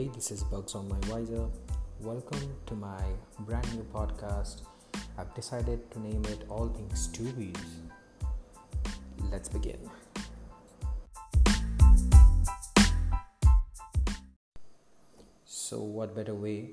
Hey, 0.00 0.08
this 0.14 0.30
is 0.30 0.42
Bugs 0.44 0.74
on 0.74 0.88
my 0.88 0.98
Visor. 1.00 1.46
Welcome 2.00 2.56
to 2.64 2.74
my 2.74 3.02
brand 3.40 3.70
new 3.74 3.82
podcast. 3.94 4.62
I've 5.18 5.34
decided 5.34 5.90
to 5.90 6.00
name 6.00 6.24
it 6.24 6.46
All 6.48 6.68
Things 6.68 7.10
Wheels. 7.36 7.74
Let's 9.30 9.50
begin. 9.50 9.78
So, 15.44 15.80
what 15.80 16.16
better 16.16 16.34
way 16.34 16.70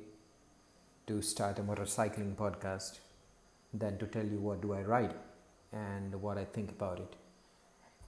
to 1.08 1.22
start 1.22 1.60
a 1.60 1.64
motorcycling 1.64 2.34
podcast 2.38 3.00
than 3.74 3.98
to 3.98 4.06
tell 4.06 4.26
you 4.26 4.38
what 4.38 4.62
do 4.62 4.74
I 4.74 4.84
ride 4.84 5.16
and 5.74 6.22
what 6.22 6.38
I 6.38 6.46
think 6.46 6.72
about 6.72 7.00
it? 7.00 7.18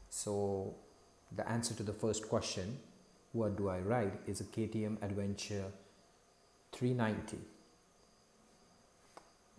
So, 0.10 0.76
the 1.36 1.46
answer 1.52 1.74
to 1.74 1.84
the 1.84 1.92
first 1.92 2.30
question, 2.30 2.78
what 3.32 3.58
do 3.58 3.70
I 3.70 3.80
ride, 3.80 4.18
is 4.28 4.42
a 4.42 4.44
KTM 4.44 5.02
Adventure 5.04 5.66
390. 6.72 7.38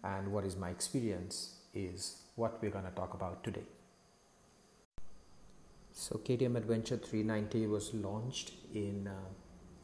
And 0.03 0.33
what 0.33 0.45
is 0.45 0.57
my 0.57 0.71
experience 0.71 1.57
is 1.75 2.23
what 2.37 2.61
we're 2.63 2.71
going 2.71 2.85
to 2.85 2.91
talk 2.91 3.15
about 3.15 3.45
today. 3.45 3.65
So, 5.93 6.17
KTM 6.17 6.57
Adventure 6.57 6.97
390 6.97 7.67
was 7.67 7.93
launched 7.93 8.53
in 8.75 9.09
uh, 9.09 9.13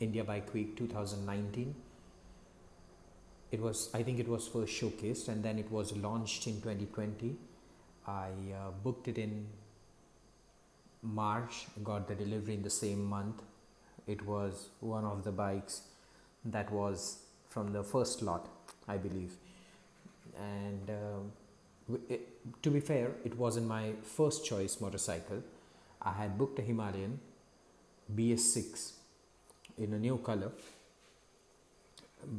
India 0.01 0.25
Bike 0.25 0.53
Week 0.55 0.77
2019. 0.77 1.75
It 3.53 3.61
was, 3.61 3.91
I 3.95 4.03
think, 4.03 4.19
it 4.19 4.29
was 4.29 4.49
first 4.49 4.73
showcased 4.73 5.29
and 5.29 5.43
then 5.43 5.59
it 5.59 5.71
was 5.71 5.97
launched 5.97 6.47
in 6.47 6.55
2020. 6.55 7.37
I 8.07 8.29
uh, 8.29 8.71
booked 8.83 9.09
it 9.09 9.19
in 9.19 9.47
March, 11.03 11.67
got 11.85 12.09
the 12.09 12.15
delivery 12.15 12.55
in 12.55 12.63
the 12.63 12.71
same 12.71 13.05
month. 13.05 13.43
It 14.07 14.25
was 14.25 14.69
one 14.81 15.05
of 15.05 15.25
the 15.25 15.33
bikes 15.33 15.83
that 16.45 16.71
was 16.71 17.19
from 17.49 17.73
the 17.73 17.83
first 17.83 18.23
lot, 18.23 18.49
I 18.87 18.97
believe. 18.97 19.33
And 20.39 20.91
uh, 20.91 21.95
it, 22.09 22.63
to 22.63 22.71
be 22.71 22.81
fair, 22.81 23.13
it 23.25 23.37
wasn't 23.37 23.67
my 23.67 23.93
first 24.03 24.45
choice 24.45 24.81
motorcycle. 24.81 25.43
I 26.03 26.13
had 26.13 26.39
booked 26.39 26.59
a 26.59 26.63
Himalayan 26.63 27.19
BS6 28.15 28.93
in 29.79 29.93
a 29.93 29.99
new 29.99 30.19
color, 30.19 30.53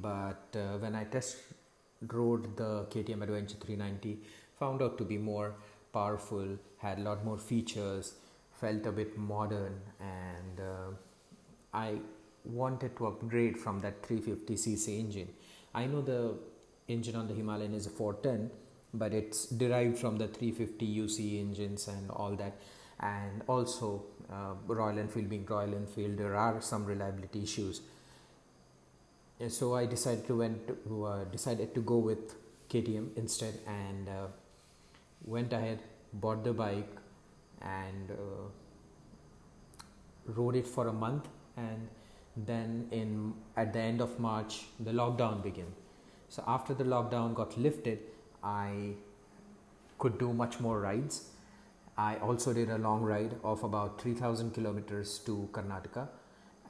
but 0.02 0.56
uh, 0.56 0.78
when 0.78 0.96
I 0.96 1.04
test 1.06 1.38
rode 2.08 2.56
the 2.56 2.86
KTM 2.90 3.24
Adventure 3.24 3.58
390, 3.60 4.20
found 4.60 4.82
out 4.82 4.98
to 4.98 5.04
be 5.04 5.18
more 5.18 5.54
powerful, 5.94 6.48
had 6.78 7.00
a 7.00 7.02
lot 7.02 7.26
more 7.26 7.38
features, 7.38 8.14
felt 8.54 8.86
a 8.86 8.92
bit 8.92 9.18
modern 9.18 9.80
and 10.00 10.60
uh, 10.60 10.92
I 11.78 12.00
wanted 12.44 12.96
to 12.98 13.08
upgrade 13.08 13.58
from 13.58 13.80
that 13.82 14.02
350cc 14.04 15.00
engine. 15.00 15.30
I 15.76 15.86
know 15.86 16.02
the 16.02 16.36
engine 16.88 17.16
on 17.16 17.28
the 17.28 17.34
Himalayan 17.34 17.74
is 17.74 17.86
a 17.86 17.90
410 17.90 18.50
but 18.94 19.14
it's 19.14 19.46
derived 19.48 19.98
from 19.98 20.18
the 20.18 20.28
350 20.28 20.88
UC 21.00 21.40
engines 21.40 21.88
and 21.88 22.10
all 22.10 22.36
that. 22.36 22.54
And 23.00 23.44
also 23.48 24.06
uh, 24.32 24.54
Royal 24.66 24.98
Enfield 24.98 25.30
being 25.30 25.46
Royal 25.46 25.76
Enfield 25.76 26.18
there 26.18 26.36
are 26.36 26.62
some 26.62 26.86
reliability 26.86 27.44
issues. 27.44 27.82
And 29.40 29.52
so 29.52 29.76
I 29.76 29.86
decided 29.86 30.26
to 30.28 30.38
went 30.38 30.68
to, 30.68 31.06
uh, 31.06 31.24
decided 31.26 31.76
to 31.76 31.82
go 31.82 31.98
with 31.98 32.36
KTM 32.70 33.16
instead 33.18 33.60
and 33.68 34.10
uh, 34.10 34.28
went 35.26 35.54
ahead 35.54 35.80
bought 36.14 36.44
the 36.44 36.54
bike 36.54 36.90
and 37.62 38.12
uh, 38.12 38.48
rode 40.26 40.56
it 40.56 40.66
for 40.66 40.88
a 40.88 40.94
month 40.94 41.28
and 41.58 41.88
then 42.36 42.88
in 42.92 43.34
at 43.56 43.72
the 43.74 43.80
end 43.80 44.02
of 44.02 44.20
march 44.20 44.66
the 44.80 44.92
lockdown 44.92 45.42
began. 45.44 45.74
So 46.30 46.44
after 46.48 46.74
the 46.74 46.84
lockdown 46.84 47.34
got 47.34 47.58
lifted 47.58 48.00
i 48.44 48.94
could 49.98 50.20
do 50.20 50.34
much 50.34 50.60
more 50.60 50.80
rides. 50.80 51.30
I 51.98 52.18
also 52.18 52.54
did 52.54 52.70
a 52.70 52.78
long 52.78 53.02
ride 53.02 53.36
of 53.44 53.64
about 53.64 54.00
3000 54.00 54.54
kilometers 54.54 55.18
to 55.20 55.50
karnataka. 55.52 56.08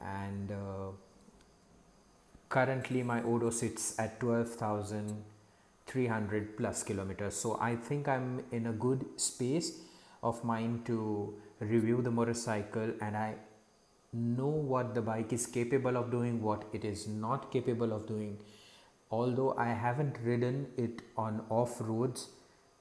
And 0.00 0.50
uh, 0.50 0.92
currently 2.48 3.02
my 3.02 3.22
odo 3.22 3.50
sits 3.50 3.98
at 3.98 4.18
12300 4.20 6.56
plus 6.56 6.82
kilometers. 6.82 7.34
So 7.34 7.58
i 7.60 7.76
think 7.76 8.08
i'm 8.08 8.42
in 8.50 8.68
a 8.68 8.72
good 8.72 9.04
space 9.16 9.72
of 10.22 10.42
mine 10.44 10.82
to 10.84 11.34
review 11.60 12.02
the 12.02 12.10
motorcycle 12.10 12.92
and 13.00 13.16
I 13.16 13.34
know 14.12 14.46
what 14.46 14.94
the 14.94 15.02
bike 15.02 15.32
is 15.32 15.46
capable 15.46 15.96
of 15.96 16.10
doing, 16.10 16.42
what 16.42 16.64
it 16.72 16.84
is 16.84 17.06
not 17.06 17.50
capable 17.52 17.92
of 17.92 18.06
doing. 18.06 18.38
Although 19.10 19.54
I 19.56 19.68
haven't 19.68 20.18
ridden 20.22 20.68
it 20.76 21.02
on 21.16 21.42
off 21.48 21.76
roads 21.80 22.28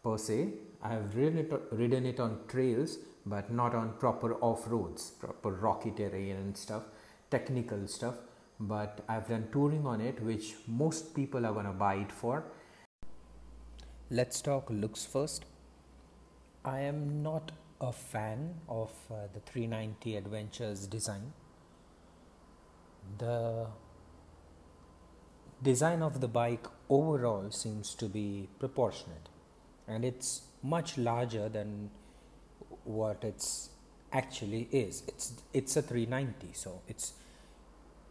per 0.04 0.18
se, 0.18 0.50
I 0.82 0.90
have 0.90 1.16
ridden 1.16 1.40
it, 1.40 1.62
ridden 1.72 2.06
it 2.06 2.20
on 2.20 2.40
trails 2.48 2.98
but 3.26 3.52
not 3.52 3.76
on 3.76 3.94
proper 4.00 4.36
off 4.36 4.68
roads, 4.68 5.12
proper 5.12 5.52
rocky 5.52 5.92
terrain 5.92 6.36
and 6.38 6.58
stuff, 6.58 6.84
technical 7.30 7.88
stuff. 7.88 8.16
But 8.60 9.04
I've 9.08 9.28
done 9.28 9.50
touring 9.52 9.86
on 9.86 10.02
it, 10.02 10.22
which 10.24 10.56
most 10.66 11.14
people 11.14 11.46
are 11.46 11.54
gonna 11.54 11.74
buy 11.74 11.96
it 11.96 12.12
for. 12.12 12.46
Let's 14.10 14.42
talk 14.42 14.70
looks 14.70 15.06
first. 15.06 15.46
I 16.64 16.80
am 16.80 17.22
not 17.22 17.52
a 17.80 17.92
fan 17.92 18.56
of 18.68 18.92
uh, 19.12 19.28
the 19.34 19.40
390 19.40 20.16
Adventures 20.16 20.88
design. 20.88 21.34
The 23.18 23.68
design 25.62 26.02
of 26.02 26.22
the 26.22 26.28
bike 26.28 26.68
overall 26.90 27.50
seems 27.52 27.94
to 27.96 28.06
be 28.06 28.50
proportionate 28.60 29.30
and 29.88 30.04
it's 30.04 30.42
much 30.62 30.98
larger 30.98 31.50
than 31.50 31.90
what 32.84 33.24
it's 33.24 33.70
actually 34.12 34.68
is. 34.72 35.04
It's 35.08 35.34
it's 35.54 35.78
a 35.78 35.82
390 35.82 36.54
so 36.54 36.82
it's 36.88 37.14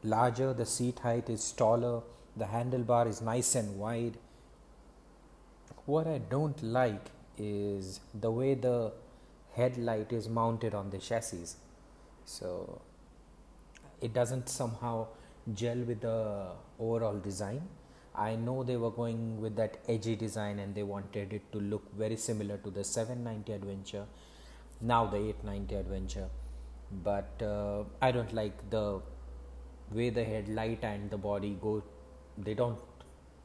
larger, 0.02 0.52
the 0.52 0.66
seat 0.66 1.00
height 1.00 1.28
is 1.28 1.52
taller, 1.52 2.02
the 2.36 2.46
handlebar 2.46 3.08
is 3.08 3.20
nice 3.20 3.54
and 3.54 3.78
wide. 3.78 4.16
What 5.84 6.06
I 6.06 6.18
don't 6.18 6.60
like 6.62 7.10
is 7.38 8.00
the 8.14 8.30
way 8.30 8.54
the 8.54 8.92
headlight 9.56 10.12
is 10.12 10.28
mounted 10.28 10.74
on 10.74 10.90
the 10.90 10.98
chassis. 10.98 11.54
So 12.24 12.82
it 14.00 14.12
doesn't 14.12 14.48
somehow 14.48 15.08
gel 15.54 15.78
with 15.78 16.00
the 16.00 16.48
overall 16.78 17.18
design. 17.18 17.62
I 18.14 18.34
know 18.36 18.62
they 18.62 18.76
were 18.76 18.90
going 18.90 19.40
with 19.40 19.56
that 19.56 19.78
edgy 19.88 20.16
design 20.16 20.58
and 20.58 20.74
they 20.74 20.82
wanted 20.82 21.32
it 21.32 21.52
to 21.52 21.58
look 21.58 21.94
very 21.96 22.16
similar 22.16 22.56
to 22.58 22.70
the 22.70 22.82
790 22.82 23.52
adventure 23.52 24.06
now 24.80 25.06
the 25.06 25.16
890 25.16 25.74
adventure. 25.74 26.28
But 27.02 27.42
uh, 27.42 27.84
i 28.00 28.12
don't 28.12 28.32
like 28.32 28.70
the 28.70 29.00
way 29.90 30.10
the 30.10 30.24
headlight 30.24 30.82
and 30.82 31.10
the 31.10 31.16
body 31.16 31.56
go 31.60 31.82
they 32.38 32.54
don't 32.54 32.78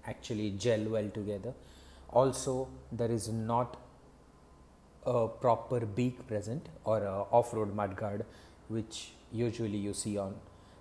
actually 0.05 0.51
gel 0.51 0.83
well 0.89 1.09
together. 1.09 1.53
Also 2.09 2.67
there 2.91 3.11
is 3.11 3.29
not 3.29 3.77
a 5.05 5.27
proper 5.27 5.85
beak 5.85 6.27
present 6.27 6.69
or 6.83 7.03
a 7.03 7.23
off-road 7.31 7.75
mudguard 7.75 8.25
which 8.67 9.11
usually 9.31 9.77
you 9.77 9.93
see 9.93 10.17
on 10.17 10.35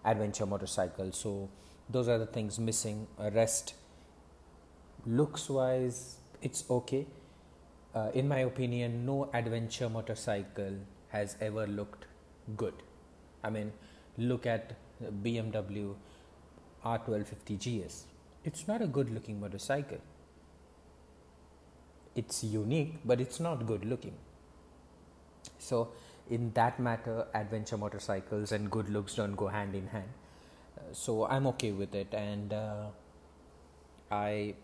adventure 0.04 0.46
motorcycles. 0.46 1.16
So 1.16 1.48
those 1.88 2.08
are 2.08 2.18
the 2.18 2.26
things 2.26 2.58
missing. 2.58 3.06
Rest 3.18 3.74
looks 5.06 5.48
wise 5.48 6.18
it's 6.42 6.64
okay. 6.70 7.06
Uh, 7.94 8.10
in 8.14 8.28
my 8.28 8.40
opinion 8.40 9.04
no 9.04 9.30
adventure 9.32 9.88
motorcycle 9.88 10.74
has 11.08 11.36
ever 11.40 11.66
looked 11.66 12.06
good. 12.56 12.74
I 13.42 13.50
mean 13.50 13.72
look 14.18 14.46
at 14.46 14.76
bmw 15.24 15.94
r1250 16.84 17.58
gs 17.64 18.04
it's 18.44 18.66
not 18.68 18.82
a 18.82 18.86
good 18.86 19.10
looking 19.10 19.40
motorcycle 19.40 19.98
it's 22.14 22.42
unique 22.44 22.96
but 23.04 23.20
it's 23.20 23.40
not 23.40 23.66
good 23.66 23.84
looking. 23.84 24.14
So 25.58 25.88
in 26.28 26.52
that 26.54 26.78
matter 26.78 27.26
adventure 27.34 27.76
motorcycles 27.76 28.52
and 28.52 28.70
good 28.70 28.88
looks 28.88 29.14
don't 29.14 29.36
go 29.36 29.48
hand 29.48 29.74
in 29.74 29.86
hand. 29.88 30.08
Uh, 30.78 30.82
so 30.92 31.26
i'm 31.26 31.46
okay 31.48 31.72
with 31.72 31.94
it 31.94 32.14
and 32.14 32.52
uh, 32.52 32.86
i 34.10 34.54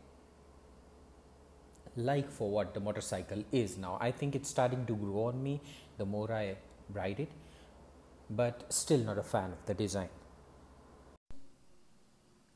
like 1.97 2.31
for 2.31 2.51
what 2.51 2.75
the 2.75 2.81
motorcycle 2.81 3.43
is 3.53 3.79
now. 3.79 3.97
I 4.01 4.11
think 4.11 4.35
it's 4.35 4.49
starting 4.49 4.85
to 4.87 4.95
grow 4.95 5.25
on 5.27 5.43
me 5.43 5.61
the 5.99 6.05
more 6.05 6.31
i 6.33 6.57
ride 6.93 7.21
it 7.21 7.31
but 8.29 8.65
still 8.73 8.99
not 8.99 9.19
a 9.19 9.23
fan 9.23 9.53
of 9.53 9.65
the 9.67 9.75
design. 9.75 10.09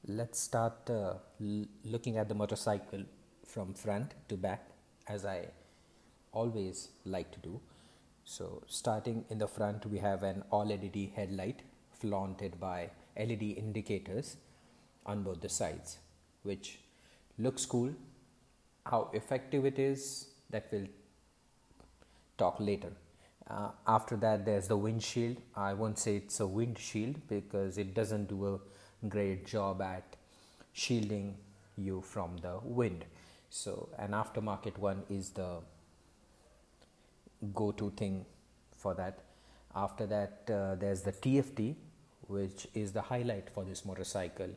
Let's 0.07 0.41
start 0.41 0.91
uh, 0.91 1.15
l- 1.41 1.67
looking 1.85 2.17
at 2.19 2.29
the 2.29 2.35
motorcycle 2.35 3.05
from 3.47 3.75
front 3.75 4.15
to 4.29 4.37
back 4.37 4.70
as 5.09 5.25
I 5.25 5.49
always 6.33 6.89
like 7.05 7.31
to 7.33 7.39
do. 7.41 7.61
So, 8.25 8.63
starting 8.67 9.25
in 9.31 9.39
the 9.39 9.49
front, 9.49 9.87
we 9.87 9.99
have 9.99 10.23
an 10.23 10.45
all 10.51 10.67
LED 10.67 11.11
headlight 11.15 11.63
flaunted 11.91 12.61
by 12.61 12.91
LED 13.19 13.43
indicators 13.43 14.37
on 15.05 15.23
both 15.23 15.41
the 15.41 15.49
sides, 15.49 15.99
which 16.43 16.79
looks 17.39 17.67
cool. 17.67 17.93
How 18.87 19.11
effective 19.13 19.65
it 19.65 19.79
is, 19.79 20.29
that 20.51 20.69
we'll 20.71 20.87
talk 22.39 22.61
later. 22.61 22.93
Uh, 23.49 23.71
after 23.87 24.17
that, 24.17 24.45
there's 24.45 24.69
the 24.69 24.77
windshield. 24.77 25.37
I 25.57 25.75
won't 25.75 25.99
say 25.99 26.17
it's 26.17 26.41
a 26.41 26.47
windshield 26.47 27.17
because 27.29 27.79
it 27.79 27.95
doesn't 27.95 28.29
do 28.29 28.47
a 28.55 29.07
great 29.09 29.47
job 29.47 29.83
at 29.83 30.17
shielding 30.73 31.37
you 31.77 32.01
from 32.01 32.37
the 32.39 32.59
wind. 32.63 33.05
So, 33.51 33.89
an 33.99 34.13
aftermarket 34.13 34.79
one 34.79 35.03
is 35.11 35.31
the 35.31 35.59
go 37.53 37.73
to 37.73 37.91
thing 37.91 38.25
for 38.77 38.95
that. 38.95 39.19
After 39.75 40.07
that, 40.07 40.49
uh, 40.49 40.77
there's 40.77 41.03
the 41.03 41.13
TFT, 41.13 41.75
which 42.29 42.69
is 42.75 42.93
the 42.93 43.03
highlight 43.03 43.51
for 43.51 43.65
this 43.65 43.85
motorcycle. 43.85 44.51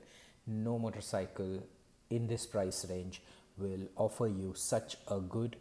No 0.46 0.78
motorcycle 0.78 1.64
in 2.12 2.28
this 2.28 2.46
price 2.46 2.88
range 2.88 3.22
will 3.58 3.88
offer 3.96 4.28
you 4.28 4.54
such 4.56 4.98
a 5.10 5.20
good 5.20 5.56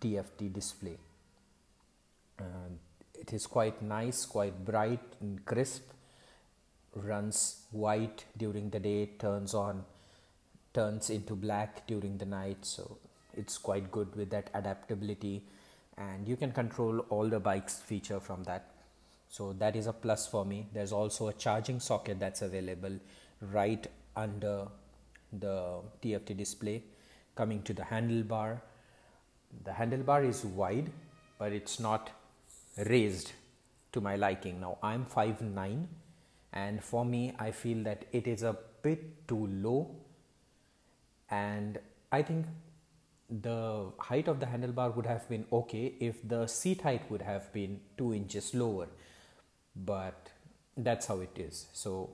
TFT 0.00 0.50
display. 0.52 0.96
Uh, 2.38 2.70
it 3.18 3.34
is 3.34 3.46
quite 3.46 3.82
nice, 3.82 4.24
quite 4.24 4.64
bright 4.64 5.00
and 5.20 5.44
crisp. 5.44 5.90
Runs 6.94 7.66
white 7.70 8.24
during 8.38 8.70
the 8.70 8.80
day, 8.80 9.10
turns 9.18 9.52
on, 9.52 9.84
turns 10.76 11.10
into 11.10 11.34
black 11.34 11.86
during 11.86 12.18
the 12.18 12.26
night. 12.26 12.64
So 12.64 12.98
it's 13.34 13.58
quite 13.58 13.90
good 13.90 14.14
with 14.14 14.30
that 14.30 14.50
adaptability, 14.54 15.42
and 15.96 16.28
you 16.28 16.36
can 16.36 16.52
control 16.52 17.00
all 17.08 17.28
the 17.28 17.40
bikes 17.40 17.78
feature 17.78 18.20
from 18.20 18.44
that. 18.44 18.70
So 19.28 19.52
that 19.54 19.74
is 19.74 19.86
a 19.86 19.92
plus 19.92 20.26
for 20.26 20.44
me. 20.44 20.66
There's 20.72 20.92
also 20.92 21.28
a 21.28 21.32
charging 21.32 21.80
socket 21.80 22.20
that's 22.20 22.42
available 22.42 22.98
right 23.40 23.86
under 24.14 24.68
the 25.32 25.80
TFT 26.02 26.36
display. 26.36 26.84
Coming 27.34 27.62
to 27.62 27.74
the 27.74 27.82
handlebar, 27.82 28.60
the 29.64 29.72
handlebar 29.72 30.28
is 30.28 30.44
wide, 30.44 30.90
but 31.38 31.52
it's 31.52 31.80
not 31.80 32.10
raised 32.86 33.32
to 33.92 34.00
my 34.00 34.16
liking. 34.16 34.60
Now 34.60 34.78
I'm 34.82 35.04
5'9 35.06 35.86
and 36.52 36.82
for 36.82 37.04
me 37.04 37.34
I 37.38 37.50
feel 37.50 37.82
that 37.84 38.04
it 38.12 38.26
is 38.26 38.42
a 38.42 38.56
bit 38.82 39.28
too 39.28 39.46
low 39.46 39.94
and 41.30 41.78
I 42.12 42.22
think 42.22 42.46
the 43.28 43.92
height 43.98 44.28
of 44.28 44.38
the 44.38 44.46
handlebar 44.46 44.94
would 44.94 45.06
have 45.06 45.28
been 45.28 45.44
okay 45.52 45.94
if 46.00 46.26
the 46.26 46.46
seat 46.46 46.82
height 46.82 47.10
would 47.10 47.22
have 47.22 47.52
been 47.52 47.80
2 47.98 48.14
inches 48.14 48.54
lower. 48.54 48.86
But 49.74 50.30
that's 50.76 51.06
how 51.06 51.20
it 51.20 51.36
is. 51.36 51.66
So 51.72 52.10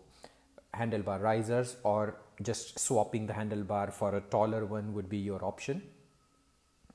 handlebar 0.75 1.21
risers 1.21 1.77
or 1.83 2.17
just 2.43 2.79
swapping 2.79 3.27
the 3.27 3.35
handlebar 3.35 3.93
for 3.93 4.17
a 4.17 4.21
taller 4.21 4.65
one 4.65 4.95
would 4.95 5.09
be 5.09 5.19
your 5.19 5.45
option. 5.45 5.83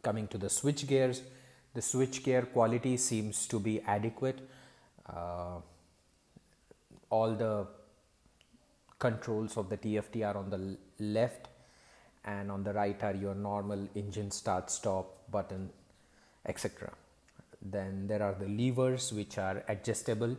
Coming 0.02 0.28
to 0.30 0.38
the 0.38 0.50
switch 0.50 0.88
gears 0.88 1.22
the 1.78 1.82
switch 1.84 2.24
gear 2.24 2.42
quality 2.42 2.98
seems 2.98 3.46
to 3.48 3.60
be 3.60 3.80
adequate. 3.82 4.40
Uh, 5.08 5.60
all 7.12 7.36
the 7.36 7.68
controls 8.98 9.58
of 9.58 9.70
the 9.70 9.78
TFT 9.78 10.26
are 10.28 10.38
on 10.38 10.50
the 10.50 10.78
left 11.00 11.50
and 12.28 12.52
on 12.52 12.64
the 12.64 12.74
right 12.74 13.04
are 13.04 13.16
your 13.16 13.36
normal 13.36 13.88
engine 13.96 14.30
start 14.30 14.70
stop 14.70 15.18
button 15.32 15.70
etc 16.46 16.92
then 17.62 18.08
there 18.08 18.22
are 18.22 18.34
the 18.34 18.48
levers 18.48 19.12
which 19.12 19.38
are 19.38 19.64
adjustable. 19.68 20.36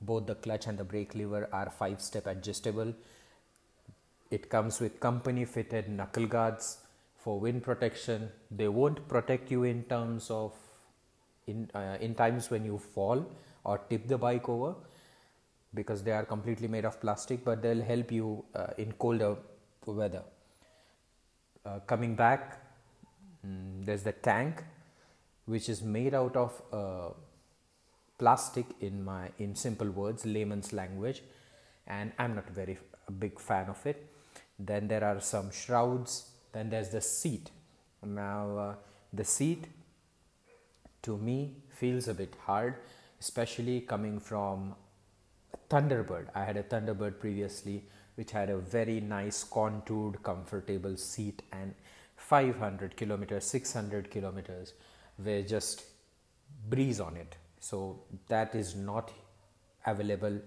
Both 0.00 0.26
the 0.26 0.34
clutch 0.34 0.66
and 0.66 0.78
the 0.78 0.84
brake 0.84 1.14
lever 1.14 1.48
are 1.52 1.70
five 1.70 2.00
step 2.00 2.26
adjustable. 2.26 2.94
It 4.30 4.48
comes 4.48 4.80
with 4.80 5.00
company 5.00 5.44
fitted 5.44 5.88
knuckle 5.88 6.26
guards 6.26 6.78
for 7.16 7.38
wind 7.38 7.62
protection. 7.62 8.30
They 8.50 8.68
won't 8.68 9.06
protect 9.08 9.50
you 9.50 9.64
in 9.64 9.84
terms 9.84 10.30
of 10.30 10.52
in 11.46 11.70
uh, 11.74 11.96
in 12.00 12.14
times 12.14 12.50
when 12.50 12.64
you 12.64 12.78
fall 12.78 13.26
or 13.64 13.78
tip 13.90 14.06
the 14.06 14.16
bike 14.16 14.48
over 14.48 14.74
because 15.74 16.02
they 16.02 16.12
are 16.12 16.24
completely 16.24 16.68
made 16.68 16.84
of 16.84 17.00
plastic 17.00 17.44
but 17.44 17.62
they'll 17.62 17.82
help 17.82 18.10
you 18.12 18.44
uh, 18.54 18.68
in 18.78 18.92
colder 18.92 19.36
weather 19.86 20.22
uh, 21.64 21.78
coming 21.86 22.14
back 22.14 22.58
mm, 23.46 23.84
there's 23.84 24.02
the 24.02 24.12
tank 24.12 24.62
which 25.46 25.68
is 25.68 25.82
made 25.82 26.14
out 26.14 26.36
of 26.36 26.62
uh, 26.72 27.10
plastic 28.18 28.66
in 28.80 29.04
my 29.04 29.28
in 29.38 29.54
simple 29.54 29.90
words 29.90 30.26
layman's 30.26 30.72
language 30.72 31.22
and 31.86 32.12
i'm 32.18 32.34
not 32.34 32.48
very 32.50 32.78
a 33.08 33.12
big 33.12 33.38
fan 33.40 33.68
of 33.68 33.84
it 33.86 34.06
then 34.58 34.88
there 34.88 35.02
are 35.02 35.20
some 35.20 35.50
shrouds 35.50 36.30
then 36.52 36.68
there's 36.70 36.90
the 36.90 37.00
seat 37.00 37.50
now 38.02 38.58
uh, 38.58 38.74
the 39.12 39.24
seat 39.24 39.66
to 41.02 41.16
me 41.16 41.56
feels 41.68 42.08
a 42.08 42.14
bit 42.14 42.34
hard, 42.46 42.74
especially 43.20 43.80
coming 43.80 44.20
from 44.20 44.74
Thunderbird. 45.68 46.26
I 46.34 46.44
had 46.44 46.56
a 46.56 46.62
Thunderbird 46.62 47.18
previously, 47.18 47.84
which 48.20 48.32
had 48.32 48.50
a 48.50 48.58
very 48.58 49.00
nice, 49.00 49.44
contoured, 49.44 50.22
comfortable 50.22 50.94
seat, 50.98 51.42
and 51.52 51.74
500 52.16 52.94
kilometers, 52.94 53.44
600 53.44 54.10
kilometers 54.10 54.74
were 55.18 55.40
just 55.40 55.84
breeze 56.68 57.00
on 57.00 57.16
it. 57.16 57.36
So 57.60 58.02
that 58.28 58.54
is 58.54 58.76
not 58.76 59.10
available 59.86 60.38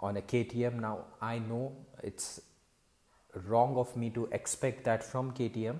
on 0.00 0.16
a 0.16 0.22
KTM. 0.22 0.80
Now 0.80 1.04
I 1.20 1.38
know 1.38 1.76
it's 2.02 2.40
wrong 3.46 3.76
of 3.76 3.94
me 3.94 4.08
to 4.10 4.26
expect 4.32 4.84
that 4.84 5.04
from 5.04 5.32
KTM, 5.32 5.78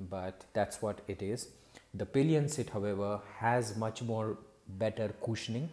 but 0.00 0.44
that's 0.54 0.82
what 0.82 1.02
it 1.06 1.22
is. 1.22 1.50
The 1.94 2.06
pillion 2.06 2.48
seat, 2.48 2.70
however, 2.70 3.20
has 3.38 3.76
much 3.76 4.02
more 4.02 4.38
better 4.66 5.14
cushioning 5.24 5.68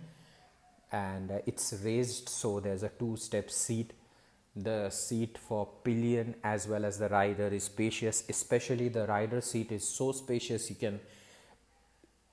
and 0.92 1.42
it's 1.48 1.74
raised 1.84 2.30
so 2.30 2.60
there's 2.60 2.84
a 2.84 2.90
two 2.90 3.18
step 3.18 3.50
seat. 3.50 3.94
The 4.60 4.90
seat 4.90 5.38
for 5.38 5.68
pillion 5.84 6.36
as 6.44 6.68
well 6.68 6.84
as 6.84 6.98
the 6.98 7.10
rider 7.10 7.48
is 7.48 7.66
spacious, 7.66 8.24
especially 8.28 8.90
the 8.90 9.06
rider 9.06 9.40
seat 9.42 9.72
is 9.72 9.88
so 9.88 10.12
spacious 10.12 10.70
you 10.70 10.76
can 10.76 11.00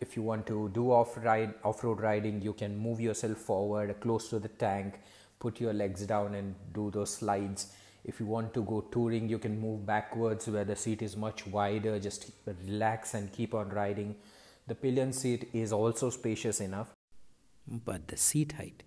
if 0.01 0.17
you 0.17 0.23
want 0.23 0.47
to 0.47 0.71
do 0.75 0.91
off 0.91 1.17
ride 1.25 1.55
off-road 1.65 2.01
riding 2.01 2.41
you 2.43 2.53
can 2.53 2.77
move 2.77 3.01
yourself 3.01 3.39
forward 3.39 3.95
close 4.01 4.29
to 4.29 4.39
the 4.39 4.49
tank 4.49 4.99
put 5.45 5.61
your 5.61 5.73
legs 5.73 6.07
down 6.07 6.35
and 6.35 6.55
do 6.73 6.91
those 6.91 7.15
slides. 7.15 7.73
If 8.05 8.21
you 8.21 8.27
want 8.27 8.55
to 8.55 8.63
go 8.63 8.81
touring 8.95 9.29
you 9.29 9.39
can 9.39 9.61
move 9.61 9.85
backwards 9.87 10.49
where 10.49 10.65
the 10.65 10.77
seat 10.77 11.03
is 11.03 11.17
much 11.17 11.47
wider 11.47 11.99
just 11.99 12.31
relax 12.47 13.15
and 13.15 13.33
keep 13.33 13.55
on 13.55 13.69
riding. 13.71 14.17
The 14.67 14.75
pillion 14.75 15.13
seat 15.13 15.49
is 15.53 15.73
also 15.73 16.11
spacious 16.11 16.61
enough. 16.61 16.95
But 17.67 18.09
the 18.09 18.17
seat 18.17 18.53
height 18.53 18.83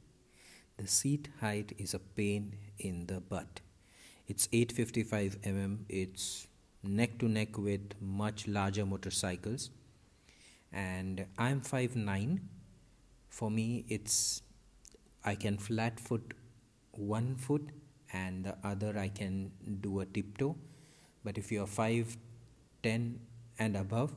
the 0.77 0.87
seat 0.87 1.29
height 1.41 1.73
is 1.77 1.93
a 1.93 1.99
pain 1.99 2.55
in 2.79 3.05
the 3.07 3.19
butt 3.19 3.61
it's 4.27 4.47
855 4.51 5.41
mm 5.41 5.77
it's 5.89 6.47
neck 6.83 7.17
to 7.19 7.27
neck 7.27 7.57
with 7.57 7.93
much 8.01 8.47
larger 8.47 8.85
motorcycles 8.85 9.69
and 10.71 11.25
i'm 11.37 11.61
5'9 11.61 12.39
for 13.29 13.49
me 13.49 13.85
it's 13.87 14.41
i 15.23 15.35
can 15.35 15.57
flat 15.57 15.99
foot 15.99 16.33
one 16.91 17.35
foot 17.35 17.69
and 18.13 18.45
the 18.45 18.55
other 18.63 18.97
I 18.97 19.09
can 19.09 19.51
do 19.81 19.99
a 19.99 20.05
tiptoe. 20.05 20.55
But 21.23 21.37
if 21.37 21.51
you're 21.51 21.67
5, 21.67 22.17
10 22.83 23.19
and 23.59 23.75
above, 23.75 24.13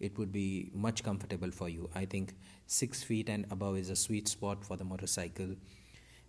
it 0.00 0.18
would 0.18 0.32
be 0.32 0.70
much 0.74 1.02
comfortable 1.02 1.50
for 1.50 1.68
you. 1.68 1.90
I 1.94 2.04
think 2.04 2.34
6 2.66 3.02
feet 3.02 3.28
and 3.28 3.46
above 3.50 3.76
is 3.76 3.90
a 3.90 3.96
sweet 3.96 4.28
spot 4.28 4.64
for 4.64 4.76
the 4.76 4.84
motorcycle. 4.84 5.56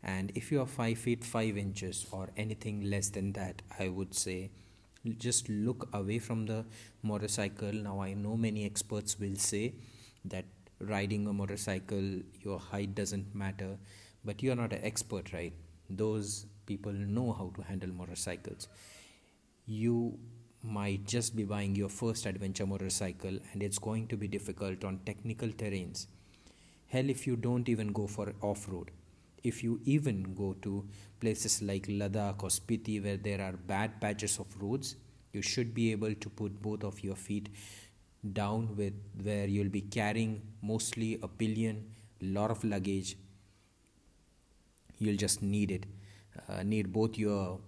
And 0.06 0.32
if 0.36 0.52
you 0.52 0.62
are 0.62 0.68
5 0.68 0.98
feet 0.98 1.24
5 1.24 1.58
inches 1.58 2.06
or 2.12 2.30
anything 2.38 2.90
less 2.90 3.10
than 3.10 3.34
that, 3.34 3.62
I 3.80 3.90
would 3.90 4.14
say 4.14 4.52
just 5.18 5.50
look 5.50 5.90
away 5.94 6.20
from 6.20 6.46
the 6.46 6.66
motorcycle. 7.04 7.74
Now, 7.74 8.02
I 8.02 8.14
know 8.14 8.38
many 8.38 8.66
experts 8.66 9.20
will 9.20 9.36
say 9.36 9.74
that 10.26 10.46
riding 10.80 11.28
a 11.28 11.34
motorcycle, 11.34 12.22
your 12.42 12.60
height 12.60 12.96
doesn't 12.96 13.34
matter, 13.34 13.78
but 14.24 14.42
you're 14.44 14.56
not 14.56 14.74
an 14.74 14.84
expert, 14.84 15.34
right? 15.34 15.54
Those 15.90 16.46
people 16.66 16.94
know 16.94 17.34
how 17.34 17.52
to 17.56 17.62
handle 17.64 17.90
motorcycles 17.90 18.68
you 19.66 20.18
might 20.62 21.06
just 21.06 21.36
be 21.36 21.44
buying 21.44 21.76
your 21.76 21.90
first 21.90 22.26
adventure 22.26 22.66
motorcycle 22.66 23.38
and 23.52 23.64
it's 23.64 23.80
going 23.80 24.08
to 24.08 24.18
be 24.18 24.28
difficult 24.28 24.84
on 24.84 25.00
technical 25.06 25.50
terrains 25.50 26.08
hell 26.88 27.10
if 27.10 27.26
you 27.26 27.36
don't 27.36 27.68
even 27.70 27.92
go 27.92 28.06
for 28.08 28.34
off-road 28.42 28.92
if 29.52 29.64
you 29.64 29.80
even 29.86 30.22
go 30.42 30.54
to 30.68 30.84
places 31.20 31.62
like 31.62 31.88
ladakh 31.88 32.44
or 32.48 32.52
spiti 32.60 33.02
where 33.04 33.18
there 33.18 33.42
are 33.48 33.54
bad 33.74 34.00
patches 34.02 34.38
of 34.40 34.62
roads 34.62 34.96
you 35.34 35.42
should 35.42 35.74
be 35.74 35.92
able 35.92 36.16
to 36.26 36.30
put 36.30 36.62
both 36.62 36.84
of 36.84 37.04
your 37.04 37.16
feet 37.16 37.50
down 38.42 38.70
with 38.76 38.94
where 39.24 39.48
you'll 39.48 39.76
be 39.78 39.82
carrying 40.00 40.42
mostly 40.62 41.12
a 41.22 41.28
pillion 41.28 41.86
lot 42.22 42.52
of 42.52 42.64
luggage 42.64 43.16
you'll 45.00 45.24
just 45.28 45.42
need 45.42 45.72
it 45.72 45.86
uh, 46.50 46.64
need 46.64 46.92
both 46.92 47.18
your 47.18 47.60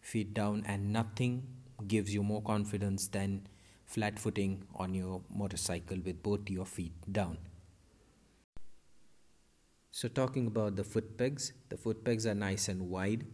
feet 0.00 0.34
down, 0.34 0.64
and 0.66 0.92
nothing 0.92 1.42
gives 1.86 2.14
you 2.14 2.22
more 2.22 2.42
confidence 2.42 3.08
than 3.08 3.46
flat 3.86 4.18
footing 4.18 4.64
on 4.74 4.94
your 4.94 5.22
motorcycle 5.34 5.98
with 6.04 6.22
both 6.22 6.48
your 6.48 6.66
feet 6.66 6.92
down. 7.10 7.38
So, 9.94 10.08
talking 10.08 10.46
about 10.46 10.76
the 10.76 10.84
foot 10.84 11.18
pegs, 11.18 11.52
the 11.68 11.76
foot 11.76 12.02
pegs 12.02 12.26
are 12.26 12.34
nice 12.34 12.68
and 12.68 12.88
wide. 12.88 13.26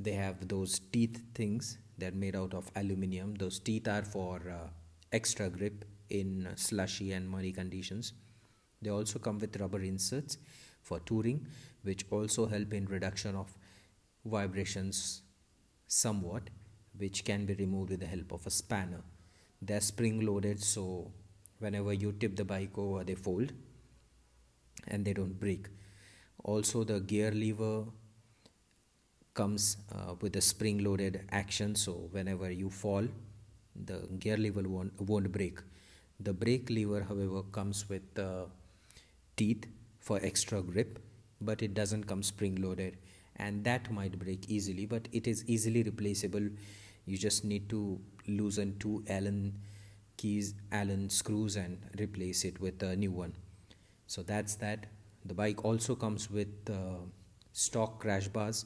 They 0.00 0.12
have 0.12 0.48
those 0.48 0.78
teeth 0.78 1.20
things, 1.34 1.76
they're 1.98 2.12
made 2.12 2.34
out 2.34 2.54
of 2.54 2.70
aluminium. 2.74 3.34
Those 3.34 3.58
teeth 3.58 3.86
are 3.86 4.02
for 4.02 4.36
uh, 4.48 4.68
extra 5.12 5.50
grip 5.50 5.84
in 6.08 6.48
slushy 6.56 7.12
and 7.12 7.28
muddy 7.28 7.52
conditions. 7.52 8.14
They 8.80 8.88
also 8.88 9.18
come 9.18 9.38
with 9.38 9.60
rubber 9.60 9.82
inserts 9.82 10.38
for 10.82 10.98
touring, 11.00 11.46
which 11.82 12.06
also 12.10 12.46
help 12.46 12.72
in 12.72 12.86
reduction 12.86 13.36
of 13.36 13.52
vibrations 14.24 15.22
somewhat, 15.88 16.48
which 16.96 17.22
can 17.24 17.44
be 17.44 17.54
removed 17.54 17.90
with 17.90 18.00
the 18.00 18.06
help 18.06 18.32
of 18.32 18.46
a 18.46 18.50
spanner. 18.50 19.02
They're 19.60 19.82
spring 19.82 20.24
loaded, 20.24 20.62
so 20.64 21.12
whenever 21.58 21.92
you 21.92 22.12
tip 22.12 22.36
the 22.36 22.46
bike 22.46 22.78
over, 22.78 23.04
they 23.04 23.14
fold 23.14 23.52
and 24.86 25.04
they 25.04 25.12
don't 25.12 25.38
break. 25.38 25.66
Also, 26.42 26.84
the 26.84 27.00
gear 27.00 27.30
lever 27.30 27.84
comes 29.34 29.76
uh, 29.92 30.14
with 30.20 30.36
a 30.36 30.40
spring 30.40 30.82
loaded 30.82 31.22
action, 31.30 31.74
so 31.74 31.92
whenever 32.10 32.50
you 32.50 32.70
fall, 32.70 33.06
the 33.86 33.98
gear 34.18 34.36
lever 34.36 34.62
won't, 34.68 35.00
won't 35.00 35.30
break. 35.30 35.60
The 36.20 36.32
brake 36.32 36.68
lever, 36.70 37.02
however, 37.08 37.42
comes 37.42 37.88
with 37.88 38.18
uh, 38.18 38.46
teeth 39.36 39.66
for 40.00 40.18
extra 40.22 40.62
grip, 40.62 40.98
but 41.40 41.62
it 41.62 41.74
doesn't 41.74 42.04
come 42.04 42.22
spring 42.22 42.56
loaded, 42.60 42.96
and 43.36 43.62
that 43.64 43.90
might 43.92 44.18
break 44.18 44.48
easily, 44.48 44.86
but 44.86 45.06
it 45.12 45.28
is 45.28 45.44
easily 45.46 45.82
replaceable. 45.84 46.48
You 47.06 47.16
just 47.16 47.44
need 47.44 47.68
to 47.70 48.00
loosen 48.26 48.76
two 48.80 49.04
Allen 49.08 49.54
keys, 50.16 50.54
Allen 50.72 51.08
screws, 51.08 51.54
and 51.56 51.78
replace 52.00 52.44
it 52.44 52.60
with 52.60 52.82
a 52.82 52.96
new 52.96 53.12
one. 53.12 53.34
So 54.08 54.22
that's 54.22 54.56
that. 54.56 54.86
The 55.24 55.34
bike 55.34 55.64
also 55.64 55.94
comes 55.94 56.30
with 56.30 56.48
uh, 56.70 57.04
stock 57.52 58.00
crash 58.00 58.28
bars, 58.28 58.64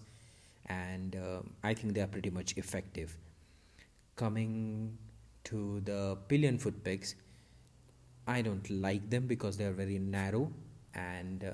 and 0.67 1.17
uh, 1.17 1.41
I 1.63 1.75
think 1.75 1.95
they 1.95 2.01
are 2.01 2.07
pretty 2.07 2.31
much 2.31 2.57
effective. 2.57 3.17
Coming 4.17 4.99
to 5.45 5.81
the 5.81 6.17
pillion 6.29 6.59
foot 6.59 6.85
pegs, 6.85 7.15
I 8.27 8.43
don't 8.43 8.69
like 8.71 9.11
them 9.11 9.27
because 9.27 9.57
they 9.57 9.65
are 9.65 9.73
very 9.73 9.99
narrow, 9.99 10.53
and 10.95 11.45
uh, 11.45 11.53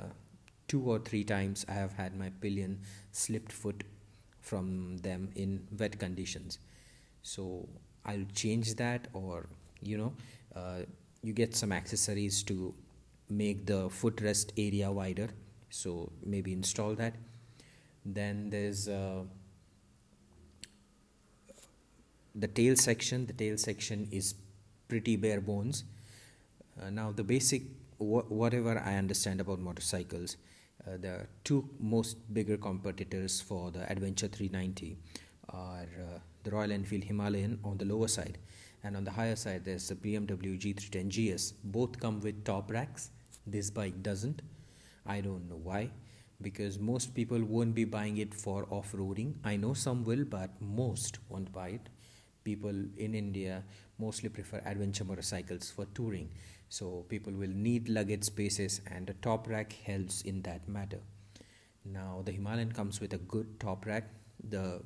two 0.67 0.83
or 0.83 0.99
three 0.99 1.25
times 1.25 1.65
I 1.69 1.73
have 1.73 1.93
had 1.93 2.19
my 2.19 2.31
pillion 2.41 2.81
slipped 3.13 3.53
foot 3.53 3.85
from 4.41 4.99
them 4.99 5.31
in 5.35 5.67
wet 5.79 5.99
conditions. 5.99 6.59
So 7.23 7.69
I'll 8.05 8.27
change 8.35 8.75
that, 8.75 9.09
or 9.15 9.47
you 9.81 9.97
know, 9.97 10.13
uh, 10.55 10.81
you 11.23 11.33
get 11.33 11.55
some 11.57 11.73
accessories 11.73 12.43
to 12.45 12.75
make 13.29 13.67
the 13.67 13.89
footrest 13.89 14.53
area 14.57 14.91
wider. 14.91 15.29
So 15.71 16.13
maybe 16.25 16.53
install 16.53 16.95
that. 16.95 17.15
Then 18.05 18.51
there's 18.51 18.89
uh, 18.89 19.25
the 22.35 22.49
tail 22.49 22.77
section. 22.77 23.27
The 23.27 23.33
tail 23.33 23.59
section 23.59 24.09
is 24.11 24.35
pretty 24.89 25.17
bare 25.17 25.41
bones. 25.41 25.85
Uh, 26.81 26.91
now 26.91 27.13
the 27.13 27.25
basic 27.25 27.63
wh- 27.99 28.31
whatever 28.31 28.79
i 28.79 28.95
understand 28.95 29.41
about 29.41 29.59
motorcycles 29.59 30.37
uh, 30.87 30.97
the 30.97 31.27
two 31.45 31.69
most 31.81 32.17
bigger 32.33 32.57
competitors 32.57 33.41
for 33.41 33.71
the 33.71 33.91
adventure 33.91 34.29
390 34.29 34.97
are 35.49 35.83
uh, 35.83 36.19
the 36.45 36.51
royal 36.51 36.71
enfield 36.73 37.05
himalayan 37.05 37.59
on 37.65 37.77
the 37.79 37.85
lower 37.85 38.07
side. 38.07 38.39
And 38.85 38.97
on 38.97 39.05
the 39.05 39.11
higher 39.11 39.35
side 39.35 39.65
there's 39.65 39.89
the 39.89 39.97
bmw 39.97 40.61
g310 40.61 41.09
gs 41.09 41.53
both 41.65 41.99
come 41.99 42.21
with 42.21 42.45
top 42.45 42.71
racks 42.71 43.11
this 43.51 43.71
bike 43.71 44.03
doesn't. 44.03 44.43
I 45.07 45.21
don't 45.21 45.49
know 45.49 45.61
why 45.63 45.91
because 46.41 46.79
most 46.79 47.15
people 47.15 47.43
won't 47.43 47.75
be 47.75 47.85
buying 47.85 48.19
it 48.19 48.35
for 48.35 48.67
off-roading. 48.71 49.35
I 49.45 49.57
know 49.57 49.75
some 49.75 50.05
will 50.05 50.25
but 50.25 50.51
most 50.61 51.19
won't 51.29 51.53
buy 51.53 51.69
it. 51.71 51.89
People 52.45 52.85
in 52.97 53.15
india 53.15 53.65
mostly 53.99 54.29
prefer 54.29 54.63
adventure 54.65 55.05
motorcycles 55.05 55.71
for 55.71 55.87
touring. 55.95 56.31
So 56.69 57.05
people 57.09 57.33
will 57.33 57.55
need 57.55 57.89
luggage 57.89 58.25
spaces 58.25 58.81
and 58.87 59.11
a 59.11 59.15
top 59.15 59.49
rack 59.49 59.73
helps 59.73 60.23
in 60.23 60.43
that 60.43 60.69
matter. 60.69 61.01
Now 61.85 62.23
the 62.25 62.33
himalayan 62.33 62.73
comes 62.73 63.01
with 63.01 63.13
a 63.15 63.19
good 63.19 63.59
top 63.59 63.87
rack. 63.87 64.11
The 64.49 64.83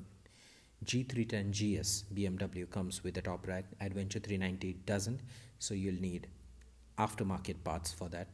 G310 0.84 1.50
GS 1.50 2.04
BMW 2.14 2.68
comes 2.70 3.04
with 3.04 3.16
a 3.18 3.22
top 3.22 3.46
rack. 3.46 3.66
Adventure 3.80 4.20
390 4.20 4.72
doesn't. 4.86 5.20
So 5.58 5.74
you'll 5.74 6.00
need 6.00 6.28
aftermarket 6.98 7.62
parts 7.64 7.92
for 7.92 8.08
that 8.08 8.28